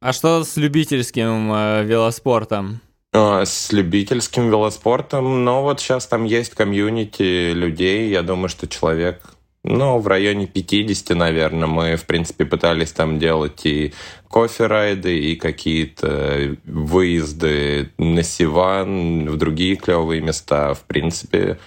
[0.00, 2.80] А что с любительским э, велоспортом?
[3.12, 9.22] Э, с любительским велоспортом, но вот сейчас там есть комьюнити людей, я думаю, что человек
[9.64, 11.66] ну, в районе 50, наверное.
[11.66, 13.92] Мы, в принципе, пытались там делать и
[14.28, 20.74] кофе-райды, и какие-то выезды на Сиван, в другие клевые места.
[20.74, 21.58] В принципе,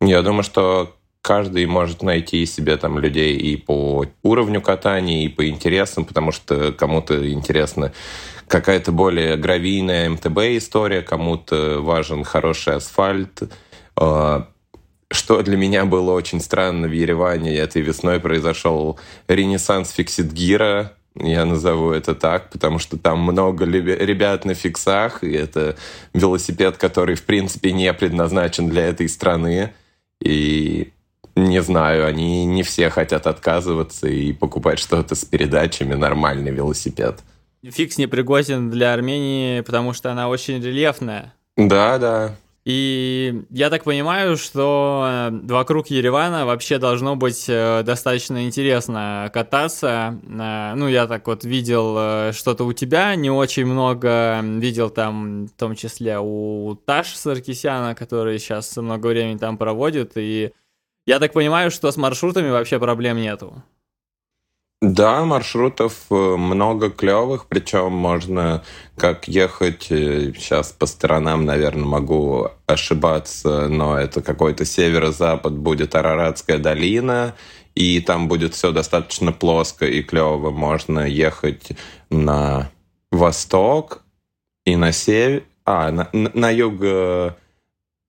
[0.00, 5.48] я думаю, что каждый может найти себе там людей и по уровню катания, и по
[5.48, 7.92] интересам, потому что кому-то интересно
[8.48, 13.42] какая-то более гравийная МТБ история, кому-то важен хороший асфальт,
[13.96, 14.48] а,
[15.10, 21.90] что для меня было очень странно в Ереване, этой весной произошел ренессанс фиксит-гира, я назову
[21.90, 25.76] это так, потому что там много ребят на фиксах, и это
[26.14, 29.72] велосипед, который, в принципе, не предназначен для этой страны.
[30.22, 30.92] И
[31.34, 37.20] не знаю, они не все хотят отказываться и покупать что-то с передачами, нормальный велосипед.
[37.62, 41.34] Фикс не пригоден для Армении, потому что она очень рельефная.
[41.56, 42.36] Да, да.
[42.66, 50.20] И я так понимаю, что э, вокруг Еревана вообще должно быть э, достаточно интересно кататься.
[50.22, 55.52] Э, ну, я так вот видел что-то у тебя, не очень много видел там, в
[55.52, 60.12] том числе у Таш Саркисяна, который сейчас много времени там проводит.
[60.16, 60.52] И
[61.06, 63.62] я так понимаю, что с маршрутами вообще проблем нету.
[64.82, 68.64] Да, маршрутов э, много клевых, причем можно
[68.96, 76.56] как ехать сейчас э, по сторонам, наверное, могу ошибаться, но это какой-то северо-запад будет Араратская
[76.56, 77.34] долина,
[77.74, 80.50] и там будет все достаточно плоско и клево.
[80.50, 81.72] Можно ехать
[82.08, 82.70] на
[83.10, 84.02] восток
[84.64, 87.36] и на север, а, на, на юг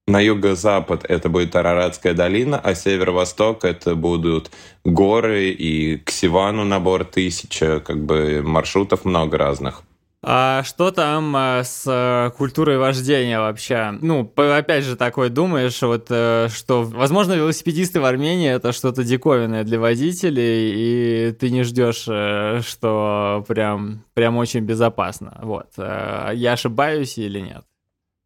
[0.08, 4.52] На юго-запад это будет Араратская долина, а северо-восток это будут
[4.84, 9.84] горы и к Сивану набор тысяча, как бы маршрутов много разных.
[10.24, 13.98] А что там а, с а, культурой вождения вообще?
[14.02, 19.64] Ну, опять же, такой думаешь, вот, а, что, возможно, велосипедисты в Армении это что-то диковинное
[19.64, 22.04] для водителей, и ты не ждешь,
[22.68, 25.40] что прям, прям очень безопасно.
[25.42, 25.70] Вот.
[25.78, 27.64] Я ошибаюсь или нет?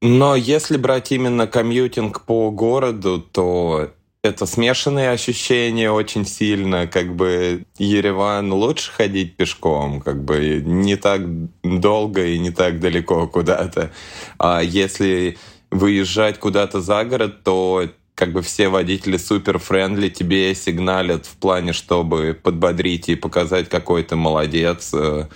[0.01, 3.91] Но если брать именно комьютинг по городу, то
[4.23, 11.21] это смешанные ощущения очень сильно, как бы Ереван лучше ходить пешком, как бы не так
[11.63, 13.91] долго и не так далеко куда-то.
[14.37, 15.37] А если
[15.71, 21.73] выезжать куда-то за город, то как бы все водители супер френдли тебе сигналят в плане,
[21.73, 25.27] чтобы подбодрить и показать, какой ты молодец э,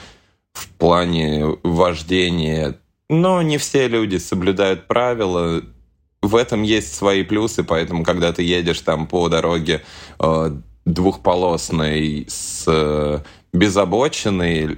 [0.54, 2.80] в плане вождения.
[3.10, 5.64] Но не все люди соблюдают правила
[6.22, 9.82] в этом есть свои плюсы, поэтому когда ты едешь там по дороге
[10.20, 10.52] э,
[10.86, 13.20] двухполосной с э,
[13.54, 13.76] без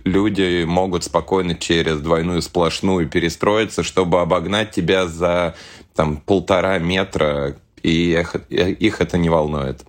[0.06, 5.56] люди могут спокойно через двойную сплошную перестроиться, чтобы обогнать тебя за
[5.96, 9.84] там полтора метра, и их, их это не волнует.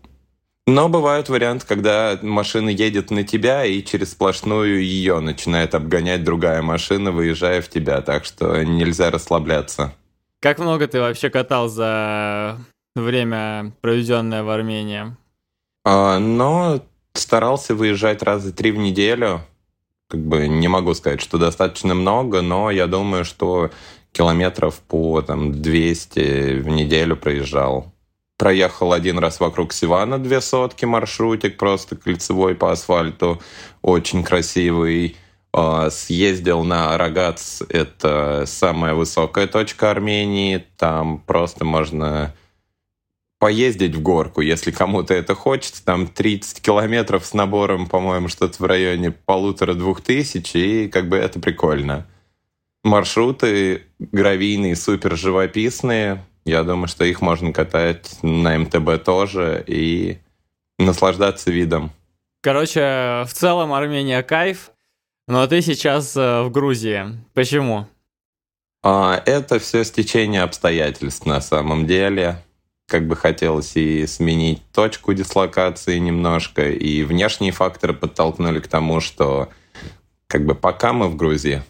[0.67, 6.63] Но бывают варианты, когда машина едет на тебя, и через сплошную ее начинает обгонять другая
[6.63, 9.93] машина, выезжая в тебя, так что нельзя расслабляться.
[10.41, 12.59] Как много ты вообще катал за
[12.95, 15.17] время, проведенное в Армении?
[15.85, 16.81] А, но
[17.15, 19.41] старался выезжать раза три в неделю.
[20.09, 23.71] Как бы не могу сказать, что достаточно много, но я думаю, что
[24.13, 27.92] километров по там, 200 в неделю проезжал.
[28.43, 33.41] Проехал один раз вокруг Сивана две сотки маршрутик, просто кольцевой по асфальту,
[33.83, 35.17] очень красивый.
[35.53, 40.67] А, съездил на Рогац, это самая высокая точка Армении.
[40.77, 42.35] Там просто можно
[43.39, 45.85] поездить в горку, если кому-то это хочется.
[45.85, 51.39] Там 30 километров с набором, по-моему, что-то в районе полутора-двух тысяч, и как бы это
[51.39, 52.09] прикольно.
[52.83, 56.25] Маршруты гравийные, супер живописные.
[56.45, 60.19] Я думаю, что их можно катать на МТБ тоже и
[60.79, 61.93] наслаждаться видом.
[62.41, 64.71] Короче, в целом Армения кайф.
[65.29, 67.05] Но ты сейчас э, в Грузии.
[67.33, 67.87] Почему?
[68.83, 72.43] А, это все стечение обстоятельств на самом деле.
[72.89, 79.49] Как бы хотелось и сменить точку дислокации немножко, и внешние факторы подтолкнули к тому, что
[80.27, 81.63] как бы пока мы в Грузии.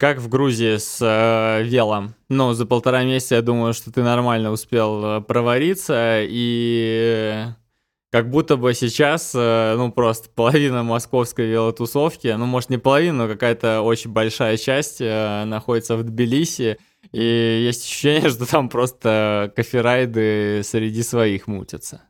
[0.00, 2.14] Как в Грузии с э, велом?
[2.30, 7.44] Ну, за полтора месяца я думаю, что ты нормально успел э, провариться, и
[8.10, 13.28] как будто бы сейчас, э, ну, просто половина московской велотусовки, ну, может, не половина, но
[13.28, 16.78] какая-то очень большая часть э, находится в Тбилиси,
[17.12, 22.09] и есть ощущение, что там просто коферайды среди своих мутятся.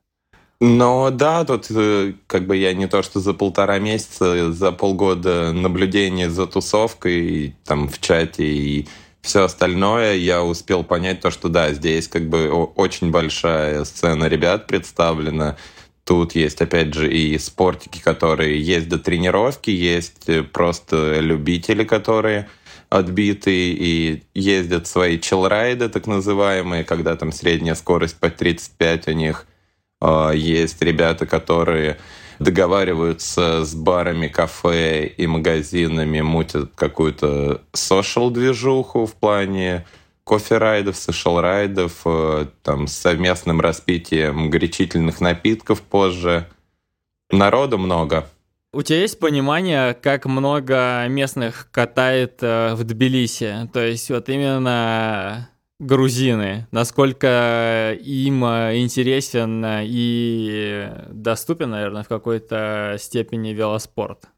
[0.60, 5.52] Но да, тут э, как бы я не то, что за полтора месяца, за полгода
[5.52, 8.88] наблюдения за тусовкой там в чате и
[9.22, 14.66] все остальное, я успел понять то, что да, здесь как бы очень большая сцена ребят
[14.66, 15.56] представлена,
[16.10, 22.48] Тут есть, опять же, и спортики, которые ездят тренировки, есть э, просто любители, которые
[22.88, 29.46] отбитые и ездят свои челрайды, так называемые, когда там средняя скорость по 35 у них.
[30.00, 31.98] А, есть ребята, которые
[32.38, 39.84] договариваются с барами, кафе и магазинами, мутят какую-то social-движуху в плане
[40.24, 46.46] кофе-райдов, сошел-райдов, э, там, с совместным распитием горячительных напитков позже.
[47.30, 48.26] Народу много.
[48.72, 53.68] У тебя есть понимание, как много местных катает э, в Тбилиси?
[53.72, 63.48] То есть вот именно грузины, насколько им э, интересен и доступен, наверное, в какой-то степени
[63.48, 64.28] велоспорт?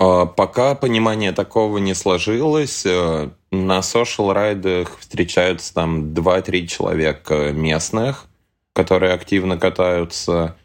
[0.00, 2.84] А, пока понимания такого не сложилось.
[2.84, 8.26] Э, на social райдах встречаются там 2-3 человека местных,
[8.72, 10.56] которые активно катаются.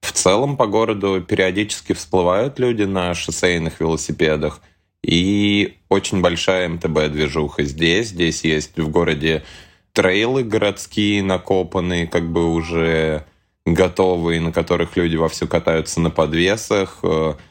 [0.00, 4.60] В целом по городу периодически всплывают люди на шоссейных велосипедах.
[5.02, 8.08] И очень большая МТБ-движуха здесь.
[8.08, 9.44] Здесь есть в городе
[9.92, 13.24] трейлы городские накопанные, как бы уже
[13.64, 17.34] готовые, на которых люди вовсю катаются на подвесах э,–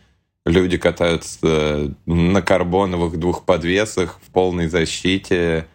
[0.49, 5.67] Люди катаются на карбоновых двух подвесах в полной защите,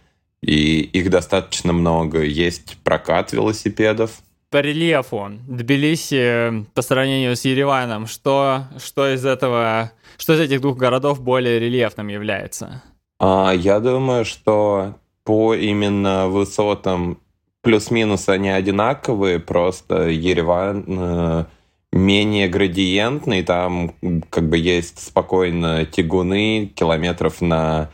[0.43, 2.23] и их достаточно много.
[2.23, 4.23] Есть прокат велосипедов.
[4.55, 10.77] По рельефу Тбилиси по сравнению с Ереваном, что, что из этого, что из этих двух
[10.77, 12.81] городов более рельефным является?
[13.19, 14.95] А, я думаю, что
[15.25, 17.19] по именно высотам
[17.63, 21.45] плюс-минус они одинаковые, просто Ереван э,
[21.91, 23.93] менее градиентный, там
[24.31, 27.91] как бы есть спокойно тягуны километров на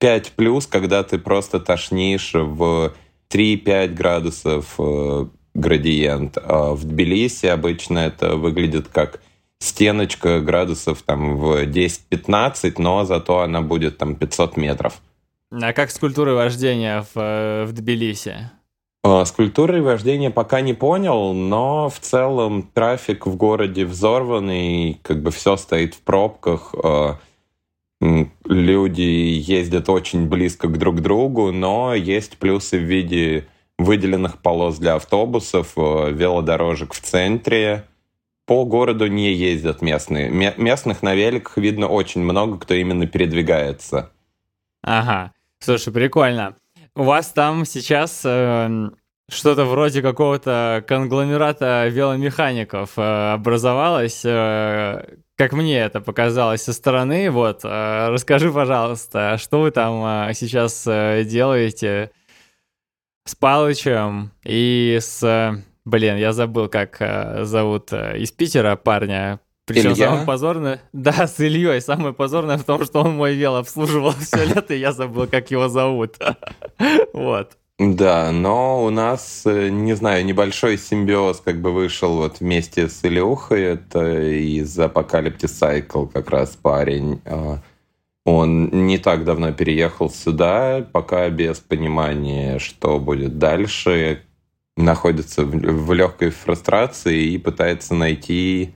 [0.00, 2.94] 5 плюс, когда ты просто тошнишь в
[3.30, 6.38] 3-5 градусов э, градиент.
[6.42, 9.20] А в Тбилиси обычно это выглядит как
[9.58, 15.00] стеночка градусов там в 10-15, но зато она будет там 500 метров.
[15.50, 18.50] А как с культурой вождения в, э, в Тбилиси?
[19.04, 25.22] А, с культурой вождения пока не понял, но в целом трафик в городе взорванный, как
[25.22, 26.74] бы все стоит в пробках.
[26.82, 27.18] А,
[28.46, 33.46] люди ездят очень близко к друг другу, но есть плюсы в виде
[33.84, 37.84] выделенных полос для автобусов, а, велодорожек в центре.
[38.46, 40.28] По городу не ездят местные.
[40.28, 44.10] Местных на великах видно очень много, кто именно передвигается.
[44.82, 45.32] Ага.
[45.60, 46.56] Слушай, прикольно.
[46.96, 48.90] У вас там сейчас э,
[49.30, 54.22] что-то вроде какого-то конгломерата веломехаников э, образовалось.
[54.24, 55.04] Э,
[55.36, 57.30] как мне это показалось со стороны.
[57.30, 62.10] Вот, э, расскажи, пожалуйста, что вы там э, сейчас э, делаете
[63.24, 65.62] с Палычем и с...
[65.84, 69.40] Блин, я забыл, как э, зовут э, из Питера парня.
[69.64, 70.06] Причем Илья?
[70.06, 70.80] самое позорное...
[70.92, 71.80] Да, с Ильей.
[71.80, 75.50] Самое позорное в том, что он мой вел обслуживал все лето, и я забыл, как
[75.50, 76.16] его зовут.
[77.12, 77.52] Вот.
[77.78, 83.04] Да, но у нас, э, не знаю, небольшой симбиоз как бы вышел вот вместе с
[83.04, 83.62] Илюхой.
[83.62, 87.20] Это из Apocalyptic Cycle как раз парень.
[88.24, 94.22] Он не так давно переехал сюда, пока без понимания, что будет дальше,
[94.76, 98.74] находится в легкой фрустрации и пытается найти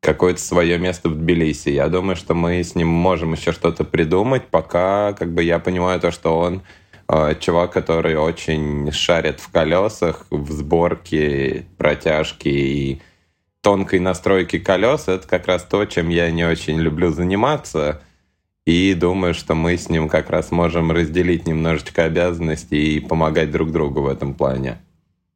[0.00, 1.68] какое-то свое место в Тбилиси.
[1.68, 6.00] Я думаю, что мы с ним можем еще что-то придумать, пока как бы я понимаю
[6.00, 6.62] то, что он
[7.08, 13.02] э, чувак, который очень шарит в колесах, в сборке, протяжке и
[13.60, 15.08] тонкой настройке колес.
[15.08, 18.00] Это как раз то, чем я не очень люблю заниматься.
[18.70, 23.72] И думаю, что мы с ним как раз можем разделить немножечко обязанности и помогать друг
[23.72, 24.78] другу в этом плане.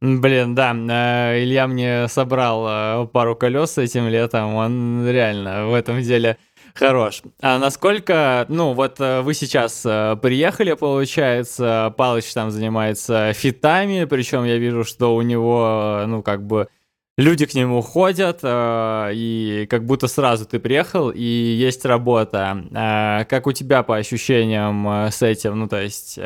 [0.00, 6.00] Блин, да, э, Илья мне собрал э, пару колес этим летом, он реально в этом
[6.00, 6.36] деле
[6.74, 7.22] хорош.
[7.42, 14.58] А насколько, ну вот э, вы сейчас приехали, получается, Палыч там занимается фитами, причем я
[14.58, 16.68] вижу, что у него, ну как бы,
[17.16, 23.26] люди к нему ходят, и как будто сразу ты приехал, и есть работа.
[23.28, 26.18] Как у тебя по ощущениям с этим, ну то есть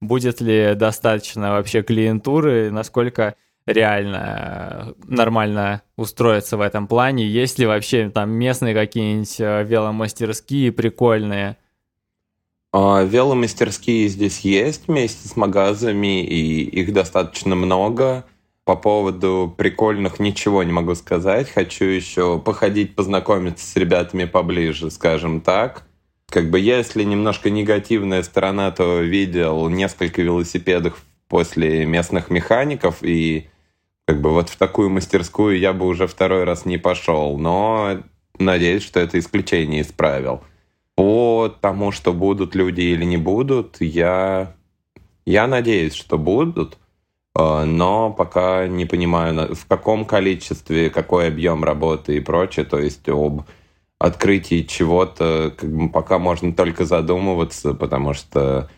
[0.00, 3.34] будет ли достаточно вообще клиентуры, насколько
[3.66, 10.72] реально э, нормально устроиться в этом плане, есть ли вообще там местные какие-нибудь э, веломастерские
[10.72, 11.56] прикольные?
[12.72, 18.24] А, веломастерские здесь есть вместе с магазами, и их достаточно много.
[18.66, 21.48] По поводу прикольных ничего не могу сказать.
[21.48, 25.84] Хочу еще походить, познакомиться с ребятами поближе, скажем так.
[26.28, 33.48] Как бы если немножко негативная сторона, то видел несколько велосипедов после местных механиков, и
[34.04, 38.00] как бы вот в такую мастерскую я бы уже второй раз не пошел, но
[38.36, 40.42] надеюсь, что это исключение исправил.
[40.96, 44.56] По тому, что будут люди или не будут, я,
[45.24, 46.78] я надеюсь, что будут,
[47.36, 53.42] но пока не понимаю, в каком количестве, какой объем работы и прочее, то есть об
[53.98, 58.70] открытии чего-то как бы пока можно только задумываться, потому что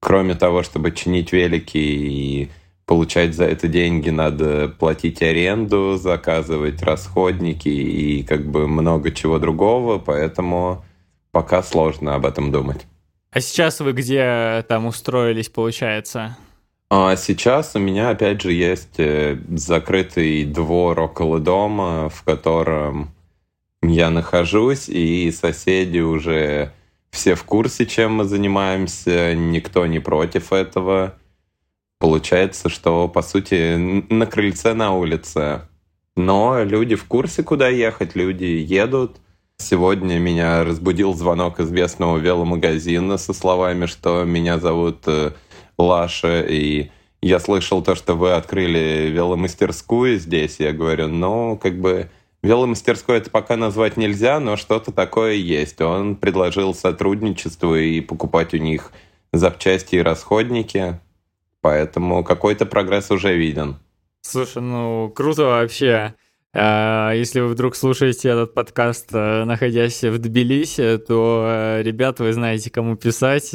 [0.00, 2.50] кроме того, чтобы чинить велики и
[2.86, 9.98] получать за это деньги, надо платить аренду, заказывать расходники и как бы много чего другого,
[9.98, 10.84] поэтому
[11.30, 12.86] пока сложно об этом думать.
[13.30, 16.38] А сейчас вы где там устроились, получается?
[16.90, 23.10] А сейчас у меня, опять же, есть э, закрытый двор около дома, в котором
[23.82, 26.72] я нахожусь, и соседи уже
[27.10, 31.14] все в курсе, чем мы занимаемся, никто не против этого.
[31.98, 33.76] Получается, что, по сути,
[34.10, 35.62] на крыльце на улице.
[36.16, 39.16] Но люди в курсе, куда ехать, люди едут.
[39.58, 45.32] Сегодня меня разбудил звонок известного веломагазина со словами, что меня зовут э,
[45.78, 46.90] Лаша, и
[47.22, 50.60] я слышал то, что вы открыли веломастерскую здесь.
[50.60, 52.10] Я говорю, ну, как бы
[52.42, 55.80] Веломастерской это пока назвать нельзя, но что-то такое есть.
[55.80, 58.92] Он предложил сотрудничество и покупать у них
[59.32, 61.00] запчасти и расходники,
[61.60, 63.76] поэтому какой-то прогресс уже виден.
[64.20, 66.14] Слушай, ну круто вообще.
[66.54, 72.32] А, если вы вдруг слушаете этот подкаст, э, находясь в Тбилиси, то, э, ребят, вы
[72.32, 73.52] знаете, кому писать.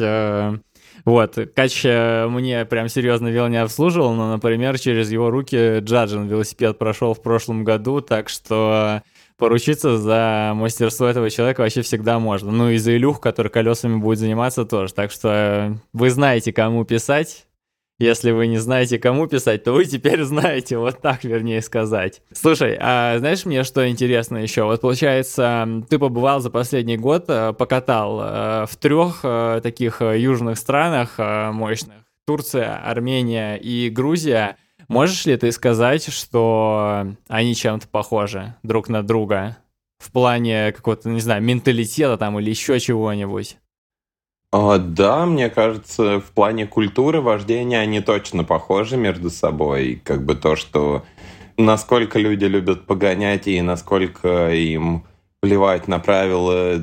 [1.05, 6.77] Вот, Кач мне прям серьезно вел не обслуживал, но, например, через его руки Джаджин велосипед
[6.77, 9.01] прошел в прошлом году, так что
[9.37, 12.51] поручиться за мастерство этого человека вообще всегда можно.
[12.51, 14.93] Ну и за Илюх, который колесами будет заниматься тоже.
[14.93, 17.45] Так что вы знаете, кому писать.
[17.99, 22.21] Если вы не знаете, кому писать, то вы теперь знаете, вот так, вернее сказать.
[22.31, 24.63] Слушай, а знаешь мне, что интересно еще?
[24.63, 30.57] Вот получается, ты побывал за последний год, э, покатал э, в трех э, таких южных
[30.57, 31.95] странах мощных.
[32.25, 34.57] Турция, Армения и Грузия.
[34.87, 39.57] Можешь ли ты сказать, что они чем-то похожи друг на друга?
[39.99, 43.57] В плане какого-то, не знаю, менталитета там или еще чего-нибудь?
[44.56, 49.99] А, да, мне кажется, в плане культуры вождения они точно похожи между собой.
[50.04, 51.04] Как бы то, что
[51.58, 55.06] насколько люди любят погонять и насколько им
[55.41, 56.80] плевать на правила.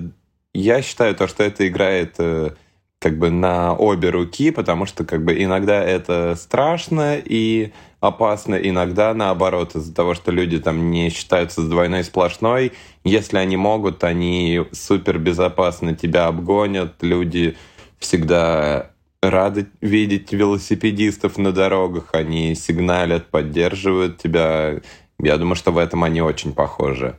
[0.53, 2.51] Я считаю то, что это играет э,
[2.99, 9.15] как бы на обе руки, потому что как бы иногда это страшно и опасно, иногда
[9.15, 12.73] наоборот, из-за того, что люди там не считаются с двойной сплошной,
[13.05, 17.57] если они могут, они супер безопасно тебя обгонят, люди
[17.99, 18.91] всегда
[19.23, 24.81] рады видеть велосипедистов на дорогах, они сигналят, поддерживают тебя.
[25.19, 27.17] Я думаю, что в этом они очень похожи.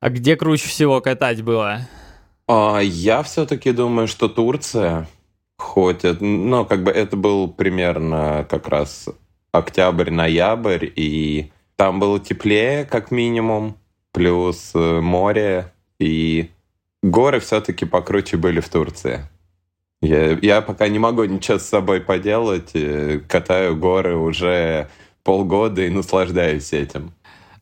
[0.00, 1.80] А где круче всего катать было?
[2.46, 5.08] А, я все-таки думаю, что Турция.
[5.56, 9.08] Хоть, ну, как бы это был примерно как раз
[9.50, 13.76] октябрь-ноябрь, и там было теплее, как минимум,
[14.12, 16.50] плюс э, море, и
[17.02, 19.28] горы все-таки покруче были в Турции.
[20.00, 24.88] Я, я пока не могу ничего с собой поделать, э, катаю горы уже
[25.24, 27.12] полгода и наслаждаюсь этим.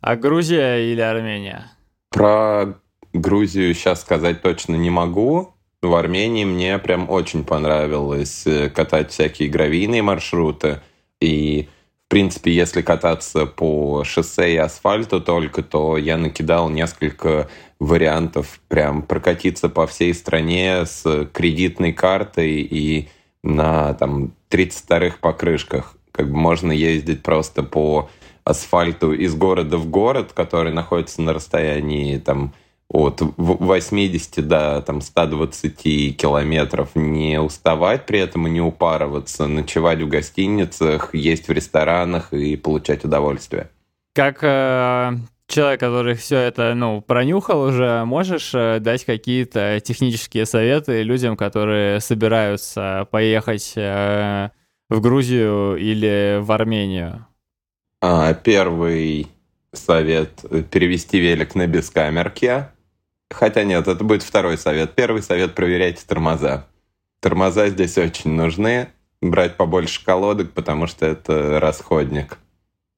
[0.01, 1.73] А Грузия или Армения?
[2.11, 2.75] Про
[3.13, 5.55] Грузию сейчас сказать точно не могу.
[5.83, 10.81] В Армении мне прям очень понравилось э, катать всякие гравийные маршруты.
[11.21, 11.69] И
[12.07, 17.49] в принципе, если кататься по шоссе и асфальту только, то я накидал несколько
[17.81, 23.09] вариантов прям прокатиться по всей стране с кредитной картой и
[23.43, 25.97] на там 32-х покрышках.
[26.13, 28.09] Как бы можно ездить просто по
[28.45, 32.55] асфальту из города в город, который находится на расстоянии там
[32.89, 40.09] от 80 до там, 120 километров, не уставать при этом и не упарываться, ночевать в
[40.09, 43.71] гостиницах, есть в ресторанах и получать удовольствие.
[44.15, 45.13] Как э,
[45.49, 52.01] человек, который все это ну, пронюхал уже, можешь э, дать какие-то технические советы людям, которые
[52.01, 54.51] собираются поехать э,
[54.89, 57.27] в Грузию или в Армению?
[58.01, 59.27] А, первый
[59.73, 62.71] совет— перевести велик на бескамерке
[63.31, 64.95] Хотя нет, это будет второй совет.
[64.95, 66.67] Первый совет– проверяйте тормоза.
[67.21, 68.89] Тормоза здесь очень нужны.
[69.21, 72.39] Брать побольше колодок, потому что это расходник.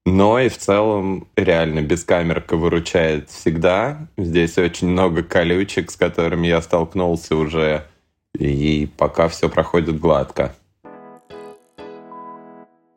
[0.04, 4.08] Но и в целом реально бескамерка выручает всегда.
[4.16, 7.86] Здесь очень много колючек, с которыми я столкнулся уже.
[8.34, 10.54] И пока все проходит гладко.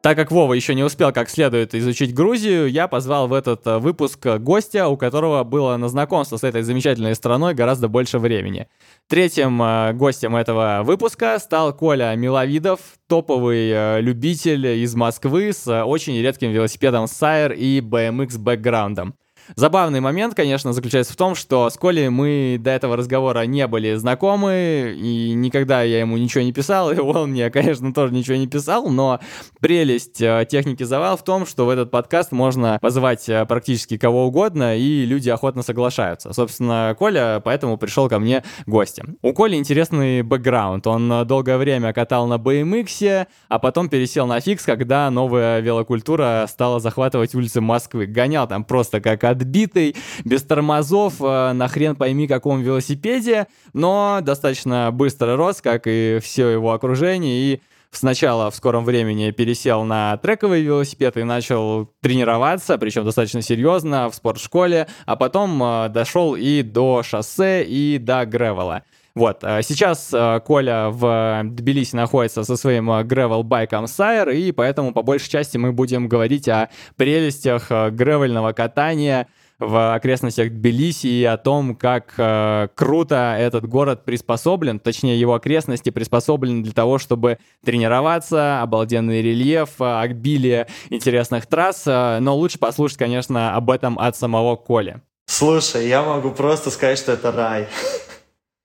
[0.01, 3.77] Так как Вова еще не успел как следует изучить Грузию, я позвал в этот э,
[3.77, 8.67] выпуск гостя, у которого было на знакомство с этой замечательной страной гораздо больше времени.
[9.07, 16.19] Третьим э, гостем этого выпуска стал Коля Миловидов, топовый э, любитель из Москвы с очень
[16.19, 19.13] редким велосипедом Sire и BMX бэкграундом.
[19.55, 23.95] Забавный момент, конечно, заключается в том, что с Колей мы до этого разговора не были
[23.95, 28.47] знакомы, и никогда я ему ничего не писал, и он мне, конечно, тоже ничего не
[28.47, 29.19] писал, но
[29.59, 34.27] прелесть э, техники завал в том, что в этот подкаст можно позвать э, практически кого
[34.27, 36.33] угодно, и люди охотно соглашаются.
[36.33, 39.17] Собственно, Коля поэтому пришел ко мне гостем.
[39.21, 40.87] У Коли интересный бэкграунд.
[40.87, 46.79] Он долгое время катал на BMX, а потом пересел на фикс, когда новая велокультура стала
[46.79, 48.05] захватывать улицы Москвы.
[48.05, 54.91] Гонял там просто как отбитый, без тормозов, э, на хрен пойми каком велосипеде, но достаточно
[54.91, 57.61] быстро рос, как и все его окружение, и
[57.91, 64.15] сначала в скором времени пересел на трековый велосипед и начал тренироваться, причем достаточно серьезно в
[64.15, 68.83] спортшколе, а потом э, дошел и до шоссе, и до гревела.
[69.15, 70.13] Вот, э, сейчас
[70.45, 76.07] Коля в Тбилиси находится со своим гревел-байком Сайр, и поэтому по большей части мы будем
[76.07, 79.27] говорить о прелестях гревельного катания
[79.61, 85.91] в окрестностях Тбилиси и о том, как э, круто этот город приспособлен, точнее его окрестности
[85.91, 93.55] приспособлены для того, чтобы тренироваться, обалденный рельеф, обилие интересных трасс, э, но лучше послушать, конечно,
[93.55, 95.01] об этом от самого Коли.
[95.27, 97.67] Слушай, я могу просто сказать, что это рай.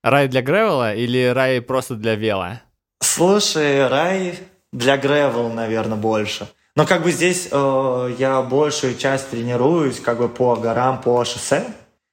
[0.07, 2.63] Рай для гревела или рай просто для вела?
[3.03, 4.39] Слушай, рай
[4.73, 6.47] для гревел, наверное, больше.
[6.77, 11.65] Но как бы здесь э, я большую часть тренируюсь как бы по горам, по шоссе.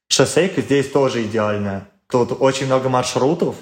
[0.07, 1.87] Шоссейка здесь тоже идеальная.
[2.09, 3.57] Тут очень много маршрутов,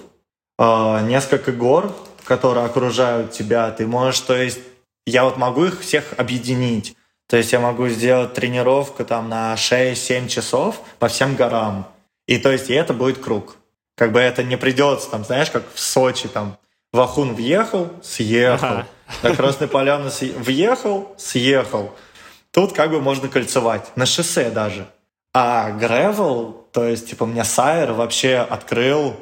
[0.57, 3.69] э, несколько гор, которые окружают тебя.
[3.71, 4.59] Ты можешь, то есть,
[5.05, 6.95] я вот могу их всех объединить.
[7.27, 11.85] То есть я могу сделать тренировку там на 6-7 часов по всем горам.
[12.27, 13.57] И то есть и это будет круг.
[13.95, 16.57] Как бы это не придется, там, знаешь, как в Сочи, там,
[16.91, 18.67] в Ахун въехал, съехал.
[18.67, 18.87] Ага.
[19.23, 21.93] На Красной Поляне въехал, съехал.
[22.51, 24.87] Тут как бы можно кольцевать, на шоссе даже.
[25.33, 29.15] А Гревел, то есть, типа, мне Сайер вообще открыл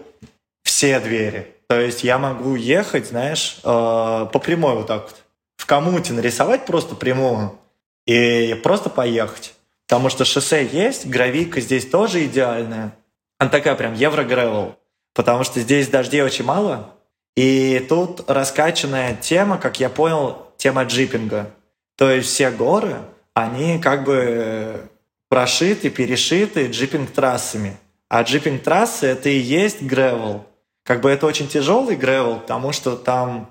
[0.63, 1.55] все двери.
[1.67, 5.15] То есть я могу ехать, знаешь, э, по прямой вот так вот.
[5.57, 7.59] В коммуте нарисовать просто прямую
[8.07, 9.53] и просто поехать.
[9.87, 12.95] Потому что шоссе есть, гравийка здесь тоже идеальная.
[13.39, 14.75] Она такая прям евро-гревел.
[15.15, 16.93] Потому что здесь дождей очень мало.
[17.35, 21.49] И тут раскачанная тема, как я понял, тема джипинга.
[21.97, 22.97] То есть все горы,
[23.33, 24.87] они как бы
[25.29, 27.77] прошиты, перешиты джипинг-трассами.
[28.07, 30.45] А джипинг-трассы— это и есть гревел.
[30.83, 33.49] Как бы это очень тяжелый гревел, потому что там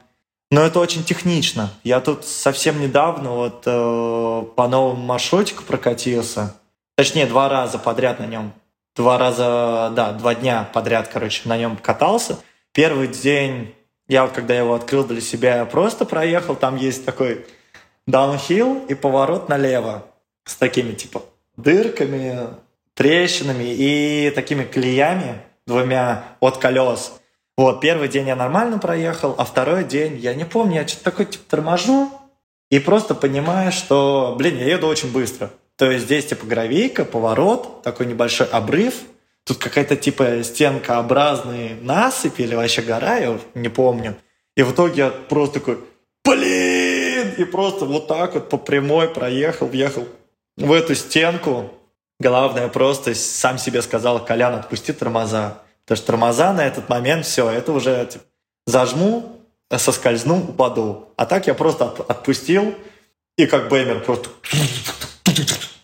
[0.50, 1.70] но это очень технично.
[1.84, 6.54] Я тут совсем недавно вот э, по новому маршрутику прокатился.
[6.96, 8.52] Точнее, два раза подряд на нем.
[8.98, 12.36] Два раза, да, два дня подряд, короче, на нем катался.
[12.72, 13.72] Первый день,
[14.08, 16.56] я вот когда его открыл для себя, я просто проехал.
[16.56, 17.46] Там есть такой
[18.08, 20.04] даунхилл и поворот налево.
[20.44, 21.22] С такими, типа,
[21.56, 22.48] дырками,
[22.94, 27.12] трещинами и такими клеями двумя от колес.
[27.56, 31.26] Вот, первый день я нормально проехал, а второй день, я не помню, я что-то такой
[31.26, 32.10] типа торможу
[32.68, 35.50] и просто понимаю, что, блин, я еду очень быстро.
[35.78, 38.94] То есть здесь типа гравейка, поворот, такой небольшой обрыв,
[39.44, 44.16] тут какая-то типа стенкообразный насыпь или вообще гора, я не помню.
[44.56, 45.78] И в итоге я просто такой,
[46.24, 50.08] блин, и просто вот так вот по прямой проехал, въехал
[50.56, 51.72] в эту стенку.
[52.18, 55.62] Главное, просто сам себе сказал, Колян, отпусти тормоза.
[55.84, 58.24] Потому что тормоза на этот момент, все, это уже типа,
[58.66, 61.12] зажму, соскользну, упаду.
[61.16, 62.74] А так я просто от, отпустил,
[63.36, 64.30] и как Бэмер просто...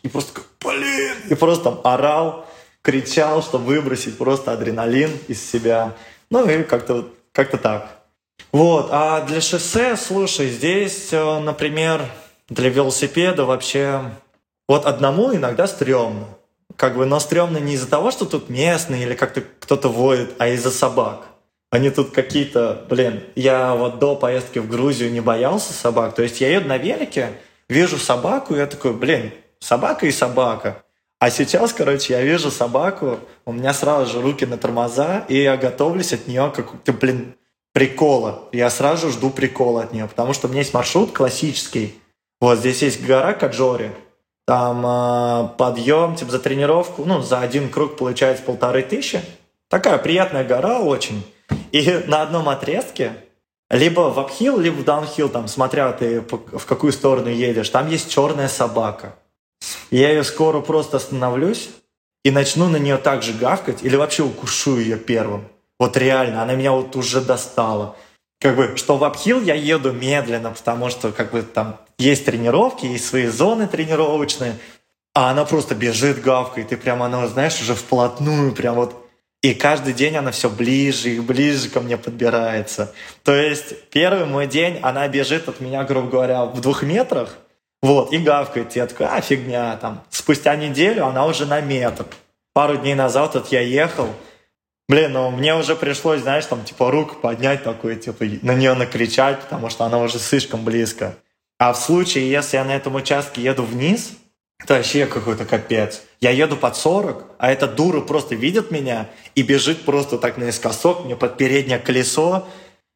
[0.02, 1.16] И просто, блин!
[1.30, 2.46] И просто там орал,
[2.82, 5.94] кричал, чтобы выбросить просто адреналин из себя.
[6.30, 8.04] Ну и как-то как так.
[8.52, 12.02] Вот, а для шоссе, слушай, здесь, э, например,
[12.48, 14.00] для велосипеда вообще
[14.68, 16.26] вот одному иногда стрёмно.
[16.76, 20.48] Как бы, но стрёмно не из-за того, что тут местные или как-то кто-то воет, а
[20.48, 21.26] из-за собак.
[21.70, 26.14] Они тут какие-то, блин, я вот до поездки в Грузию не боялся собак.
[26.14, 27.32] То есть я еду на велике,
[27.68, 29.32] вижу собаку, и я такой, блин,
[29.64, 30.84] собака и собака.
[31.18, 35.56] А сейчас, короче, я вижу собаку, у меня сразу же руки на тормоза, и я
[35.56, 37.34] готовлюсь от нее как-то, блин,
[37.72, 38.48] прикола.
[38.52, 41.98] Я сразу жду прикола от нее, потому что у меня есть маршрут классический.
[42.40, 43.92] Вот здесь есть гора Каджори,
[44.46, 49.22] там э, подъем, типа за тренировку, ну, за один круг получается полторы тысячи.
[49.70, 51.24] Такая приятная гора очень.
[51.72, 53.12] И на одном отрезке,
[53.70, 58.10] либо в апхил, либо в даунхилл, там, смотря ты в какую сторону едешь, там есть
[58.10, 59.14] черная собака.
[59.90, 61.70] Я ее скоро просто остановлюсь
[62.24, 65.46] и начну на нее так же гавкать, или вообще укушу ее первым.
[65.78, 67.96] Вот реально, она меня вот уже достала.
[68.40, 72.86] Как бы, что в апхил я еду медленно, потому что как бы там есть тренировки,
[72.86, 74.58] есть свои зоны тренировочные,
[75.14, 79.04] а она просто бежит, гавкает, и прям она, знаешь, уже вплотную, прям вот
[79.44, 82.94] и каждый день она все ближе и ближе ко мне подбирается.
[83.24, 87.36] То есть первый мой день она бежит от меня, грубо говоря, в двух метрах,
[87.84, 88.72] вот, и гавкает.
[88.72, 90.02] Такой, а, фигня, там.
[90.10, 92.06] Спустя неделю она уже на метр.
[92.52, 94.08] Пару дней назад вот я ехал,
[94.86, 99.40] Блин, ну мне уже пришлось, знаешь, там, типа, руку поднять такой, типа, на нее накричать,
[99.40, 101.16] потому что она уже слишком близко.
[101.58, 104.12] А в случае, если я на этом участке еду вниз,
[104.62, 106.02] это вообще какой-то капец.
[106.20, 111.04] Я еду под 40, а эта дура просто видит меня и бежит просто так наискосок
[111.04, 112.46] мне под переднее колесо.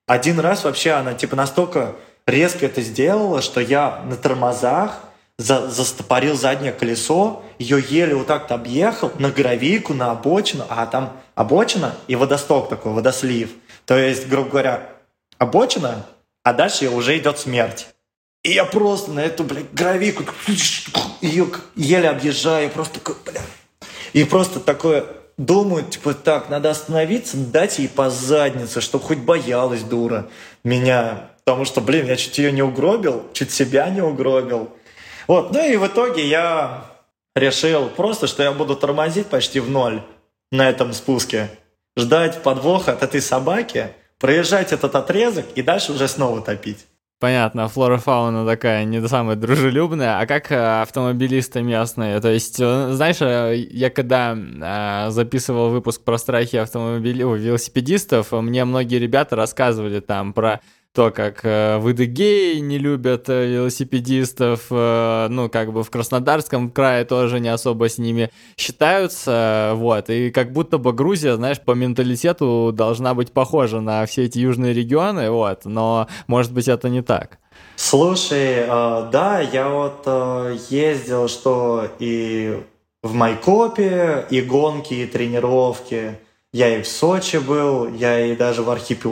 [0.06, 1.96] Один раз вообще она типа настолько
[2.28, 5.00] резко это сделала, что я на тормозах
[5.38, 11.12] за, застопорил заднее колесо, ее еле вот так-то объехал на гравийку, на обочину, а там
[11.34, 13.50] обочина и водосток такой, водослив.
[13.86, 14.90] То есть, грубо говоря,
[15.38, 16.06] обочина,
[16.42, 17.88] а дальше уже идет смерть.
[18.42, 20.24] И я просто на эту, блядь, гравику
[21.20, 23.42] ее еле объезжаю, просто такой, бля.
[24.12, 25.04] И просто такое
[25.36, 30.28] думаю, типа, так, надо остановиться, дать ей по заднице, чтобы хоть боялась дура
[30.64, 31.30] меня.
[31.48, 34.68] Потому что, блин, я чуть ее не угробил, чуть себя не угробил.
[35.26, 36.84] Вот, ну и в итоге я
[37.34, 40.02] решил просто, что я буду тормозить почти в ноль
[40.52, 41.48] на этом спуске.
[41.96, 43.88] Ждать подвоха от этой собаки,
[44.18, 46.84] проезжать этот отрезок и дальше уже снова топить.
[47.20, 50.20] Понятно, флора фауна такая не самая дружелюбная.
[50.20, 52.20] А как э, автомобилисты местные?
[52.20, 54.36] То есть, э, знаешь, э, я когда
[55.10, 60.60] записывал выпуск про страхи автомобилей, велосипедистов, мне многие ребята рассказывали там про
[60.94, 66.70] то, как э, в Идыгее не любят э, велосипедистов, э, ну, как бы в Краснодарском
[66.70, 71.72] крае тоже не особо с ними считаются, вот, и как будто бы Грузия, знаешь, по
[71.72, 77.02] менталитету должна быть похожа на все эти южные регионы, вот, но, может быть, это не
[77.02, 77.38] так.
[77.76, 82.60] Слушай, э, да, я вот э, ездил, что и
[83.02, 86.18] в Майкопе, и гонки, и тренировки,
[86.52, 89.08] я и в Сочи был, я и даже в архипе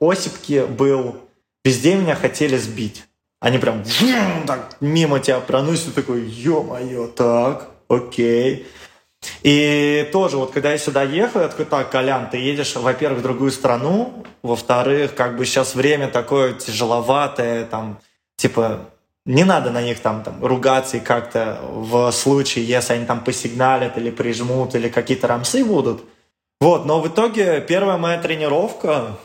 [0.00, 1.16] Осипке был.
[1.64, 3.04] Везде меня хотели сбить.
[3.40, 3.82] Они прям
[4.46, 8.66] так мимо тебя проносят, такой, ё-моё, так, окей.
[9.42, 13.22] И тоже, вот когда я сюда ехал, я такой, так, Колян, ты едешь, во-первых, в
[13.22, 17.98] другую страну, во-вторых, как бы сейчас время такое тяжеловатое, там,
[18.36, 18.88] типа,
[19.24, 23.98] не надо на них там, там ругаться и как-то в случае, если они там посигналят
[23.98, 26.04] или прижмут, или какие-то рамсы будут.
[26.60, 29.18] Вот, но в итоге первая моя тренировка,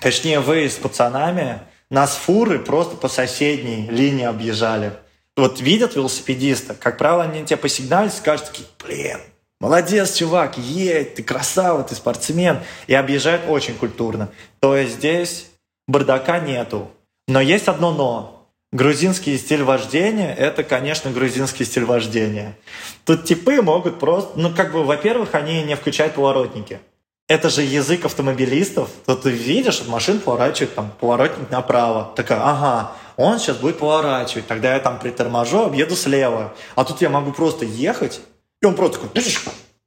[0.00, 1.60] точнее вы с пацанами,
[1.90, 4.92] нас фуры просто по соседней линии объезжали.
[5.36, 9.20] Вот видят велосипедиста, как правило, они тебе посигналят скажут, такие, блин,
[9.60, 12.60] молодец, чувак, едь, ты красава, ты спортсмен.
[12.86, 14.30] И объезжают очень культурно.
[14.60, 15.50] То есть здесь
[15.86, 16.90] бардака нету.
[17.28, 18.37] Но есть одно но.
[18.70, 22.56] Грузинский стиль вождения– это, конечно, грузинский стиль вождения.
[23.04, 24.38] Тут типы могут просто...
[24.38, 26.80] Ну, как бы, во-первых, они не включают поворотники
[27.28, 28.88] это же язык автомобилистов.
[29.04, 32.10] То ты видишь, машин поворачивает, там, поворотник направо.
[32.16, 34.46] Такая, ага, он сейчас будет поворачивать.
[34.46, 36.54] Тогда я там приторможу, объеду слева.
[36.74, 38.20] А тут я могу просто ехать,
[38.62, 39.22] и он просто такой,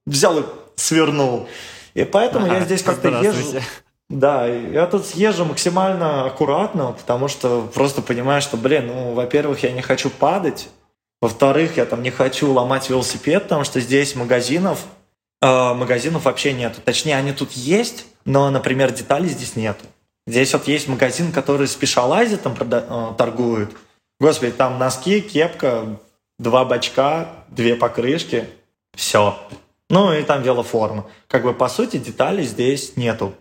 [0.06, 0.44] взял и
[0.76, 1.50] свернул.
[1.96, 3.60] И поэтому ага, я здесь как-то езжу...
[4.12, 9.72] Да, я тут съезжу максимально аккуратно, потому что просто понимаю, что, блин, ну, во-первых, я
[9.72, 10.68] не хочу падать,
[11.22, 14.80] во-вторых, я там не хочу ломать велосипед, потому что здесь магазинов
[15.42, 16.82] э, магазинов вообще нету.
[16.84, 19.86] Точнее, они тут есть, но, например, деталей здесь нету.
[20.28, 23.72] Здесь вот есть магазин, который спешалайзе там прода- э, торгует.
[24.20, 25.86] Господи, там носки, кепка,
[26.38, 28.50] два бачка, две покрышки.
[28.94, 29.38] Все.
[29.90, 31.06] Ну и там велоформа.
[31.28, 33.34] Как бы, по сути, деталей здесь нету.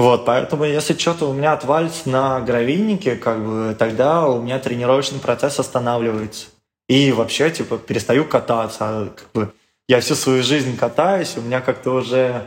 [0.00, 5.18] Вот, поэтому если что-то у меня отвалится на гравийнике, как бы, тогда у меня тренировочный
[5.18, 6.46] процесс останавливается.
[6.88, 8.78] И вообще, типа, перестаю кататься.
[8.80, 9.52] А, как бы,
[9.88, 12.46] я всю свою жизнь катаюсь, у меня как-то уже,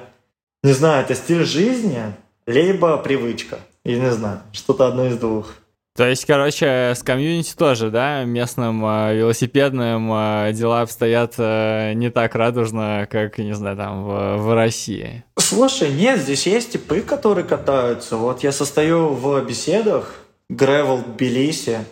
[0.64, 2.02] не знаю, это стиль жизни,
[2.48, 3.60] либо привычка.
[3.86, 5.54] Я не знаю, что-то одно из двух.
[5.96, 12.10] То есть, короче, с комьюнити тоже, да, местным э, велосипедным э, дела обстоят э, не
[12.10, 15.24] так радужно, как, не знаю, там, в, в России.
[15.54, 18.18] Слушай, нет, здесь есть типы, которые катаются.
[18.18, 20.16] Вот я состою в беседах
[20.52, 21.86] Gravel Тбилиси.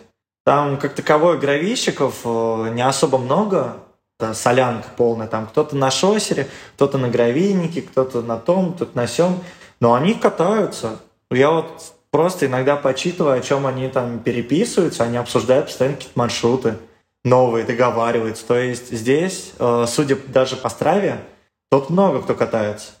[0.44, 3.76] Там, как таковой, гравийщиков э, не особо много,
[4.32, 5.28] солянка полная.
[5.28, 9.38] Там кто-то на шоссере, кто-то на гравийнике, кто-то на том, кто-то на сем.
[9.78, 10.98] Но они катаются.
[11.30, 16.78] Я вот просто иногда почитываю, о чем они там переписываются, они обсуждают постоянно какие-то маршруты
[17.24, 18.44] новые, договариваются.
[18.44, 21.20] То есть здесь, э, судя даже по страве,
[21.70, 22.94] тут много кто катается.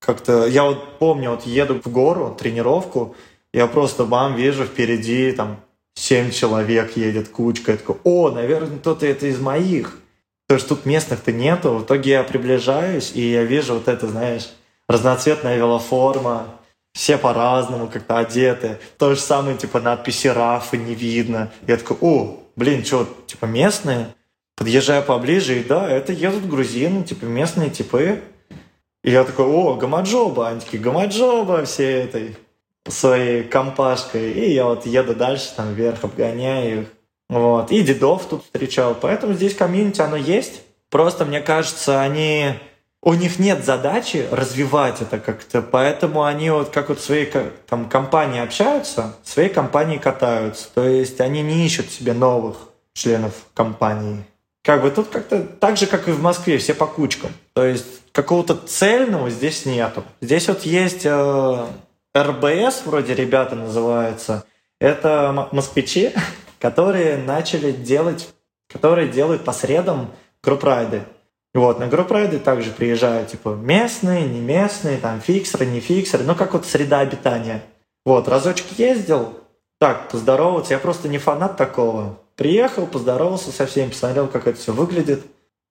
[0.00, 3.16] Как-то я вот помню, вот еду в гору, тренировку,
[3.52, 5.60] я просто бам, вижу впереди там
[5.94, 7.72] семь человек едет кучка.
[7.72, 9.98] Я такой, о, наверное, кто-то это из моих.
[10.46, 11.72] То есть тут местных-то нету.
[11.72, 14.48] В итоге я приближаюсь, и я вижу вот это, знаешь,
[14.88, 16.46] разноцветная велоформа,
[16.94, 18.78] все по-разному как-то одеты.
[18.96, 21.52] То же самое, типа, надписи рафы не видно.
[21.66, 24.14] Я такой, о, блин, что, типа, местные?
[24.56, 28.22] Подъезжаю поближе, и да, это едут грузины, типа, местные типы.
[29.04, 32.36] И я такой, о, гамаджоба, они такие, гамаджоба все этой
[32.86, 34.32] своей компашкой.
[34.32, 36.88] И я вот еду дальше, там, вверх обгоняю их.
[37.28, 37.70] Вот.
[37.70, 38.96] И дедов тут встречал.
[39.00, 40.62] Поэтому здесь комьюнити, оно есть.
[40.90, 42.54] Просто, мне кажется, они...
[43.00, 47.30] У них нет задачи развивать это как-то, поэтому они вот как вот своей
[47.68, 50.68] там компании общаются, своей компании катаются.
[50.74, 52.56] То есть они не ищут себе новых
[52.94, 54.24] членов компании.
[54.64, 57.30] Как бы тут как-то так же, как и в Москве, все по кучкам.
[57.52, 60.02] То есть какого-то цельного здесь нету.
[60.20, 61.66] Здесь вот есть э,
[62.16, 64.42] РБС, вроде ребята называются.
[64.80, 66.12] Это москвичи,
[66.58, 68.28] которые начали делать,
[68.68, 70.10] которые делают по средам
[70.42, 71.04] групп-райды.
[71.54, 76.54] Вот, на групп-райды также приезжают, типа, местные, не местные, там, фиксеры, не фиксеры, ну, как
[76.54, 77.62] вот среда обитания.
[78.04, 79.32] Вот, разочек ездил,
[79.78, 82.18] так, поздороваться, я просто не фанат такого.
[82.34, 85.24] Приехал, поздоровался со всеми, посмотрел, как это все выглядит,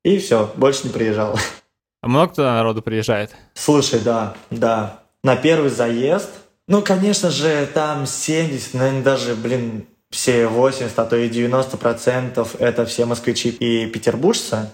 [0.05, 1.37] и все, больше не приезжал.
[2.07, 3.35] Много туда народу приезжает?
[3.53, 5.01] Слушай, да, да.
[5.23, 6.29] На первый заезд
[6.69, 12.55] Ну, конечно же, там 70, наверное, даже, блин, все 80, а то и 90 процентов
[12.59, 14.69] это все москвичи и петербуржцы.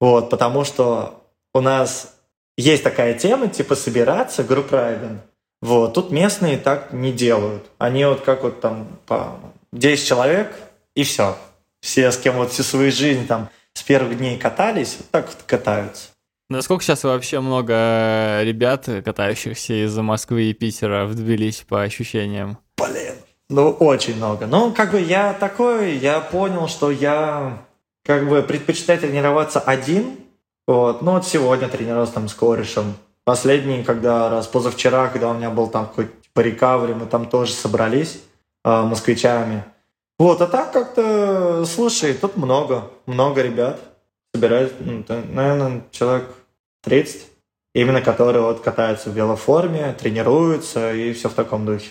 [0.00, 1.22] Вот, потому что
[1.54, 2.16] у нас
[2.56, 5.20] есть такая тема, типа собираться, групп райден.
[5.62, 7.64] Вот, тут местные так не делают.
[7.78, 9.38] Они вот как вот там по
[9.72, 10.54] 10 человек
[10.94, 11.36] и все.
[11.80, 15.38] Все, с кем вот всю свою жизнь там с первых дней катались, вот так вот
[15.46, 16.15] катаются.
[16.48, 22.58] Насколько сейчас вообще много ребят, катающихся из Москвы и Питера в по ощущениям?
[22.76, 23.14] Блин,
[23.48, 24.46] ну очень много.
[24.46, 27.64] Ну, как бы я такой, я понял, что я
[28.04, 30.18] как бы предпочитаю тренироваться один.
[30.68, 31.02] Вот.
[31.02, 32.94] Ну вот сегодня тренировался там с корешем.
[33.24, 37.54] Последний, когда раз позавчера, когда у меня был там какой-то типа рекавери, мы там тоже
[37.54, 38.20] собрались
[38.64, 39.64] э, москвичами.
[40.16, 43.80] Вот, а так как-то, слушай, тут много, много ребят
[44.36, 46.28] собирают, ну, наверное, человек
[46.82, 47.26] 30,
[47.74, 51.90] именно которые вот катаются в велоформе, тренируются и все в таком духе.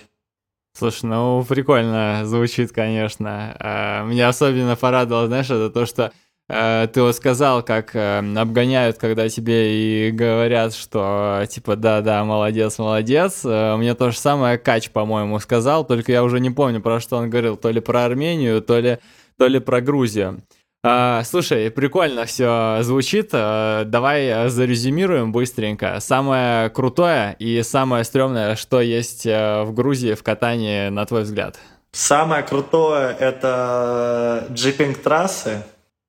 [0.78, 3.56] Слушай, ну прикольно звучит, конечно.
[3.60, 6.12] А, меня особенно порадовало, знаешь, это то, что
[6.50, 12.78] э, ты вот сказал, как э, обгоняют, когда тебе и говорят, что типа да-да, молодец,
[12.78, 13.42] молодец.
[13.46, 17.18] Э, мне то же самое Кач, по-моему, сказал, только я уже не помню, про что
[17.18, 19.00] он говорил, то ли про Армению, то ли,
[19.38, 20.44] то ли про Грузию.
[20.88, 23.32] А, слушай, прикольно все звучит.
[23.34, 26.00] А, давай зарезюмируем быстренько.
[26.00, 31.58] Самое крутое и самое стрёмное, что есть э, в Грузии в катании, на твой взгляд?
[31.92, 35.64] Самое крутое— это джипинг-трассы.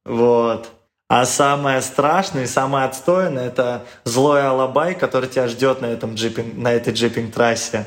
[0.05, 0.69] Вот.
[1.09, 6.55] А самое страшное и самое отстойное— это злой алабай, который тебя ждет на, этом джипинг,
[6.55, 7.87] на этой джипинг-трассе.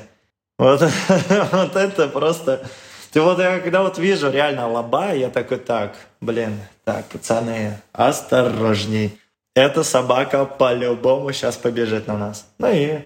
[0.58, 0.82] Вот,
[1.52, 2.64] вот это просто
[3.12, 9.18] ты вот я когда вот вижу реально лоба, я такой, так, блин, так, пацаны, осторожней.
[9.56, 12.48] Эта собака по-любому сейчас побежит на нас.
[12.60, 13.00] Ну и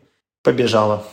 [0.44, 1.04] побежала.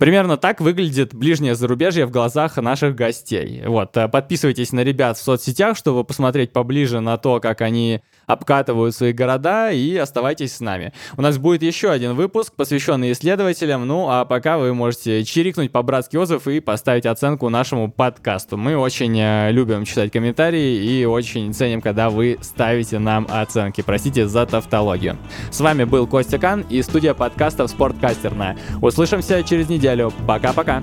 [0.00, 3.62] Примерно так выглядит ближнее зарубежье в глазах наших гостей.
[3.66, 8.94] Вот, э, подписывайтесь на ребят в соцсетях, чтобы посмотреть поближе на то, как они обкатывают
[8.94, 10.92] свои города, и оставайтесь с нами.
[11.16, 16.16] У нас будет еще один выпуск, посвященный исследователям, ну а пока вы можете чирикнуть по-братски
[16.16, 18.56] отзыв и поставить оценку нашему подкасту.
[18.56, 23.82] Мы очень э, любим читать комментарии и очень ценим, когда вы ставите нам оценки.
[23.82, 25.16] Простите за тавтологию.
[25.50, 28.56] С вами был Костя Кан и студия подкастов «Спорткастерная».
[28.80, 30.12] Услышимся через неделю.
[30.26, 30.82] Пока-пока.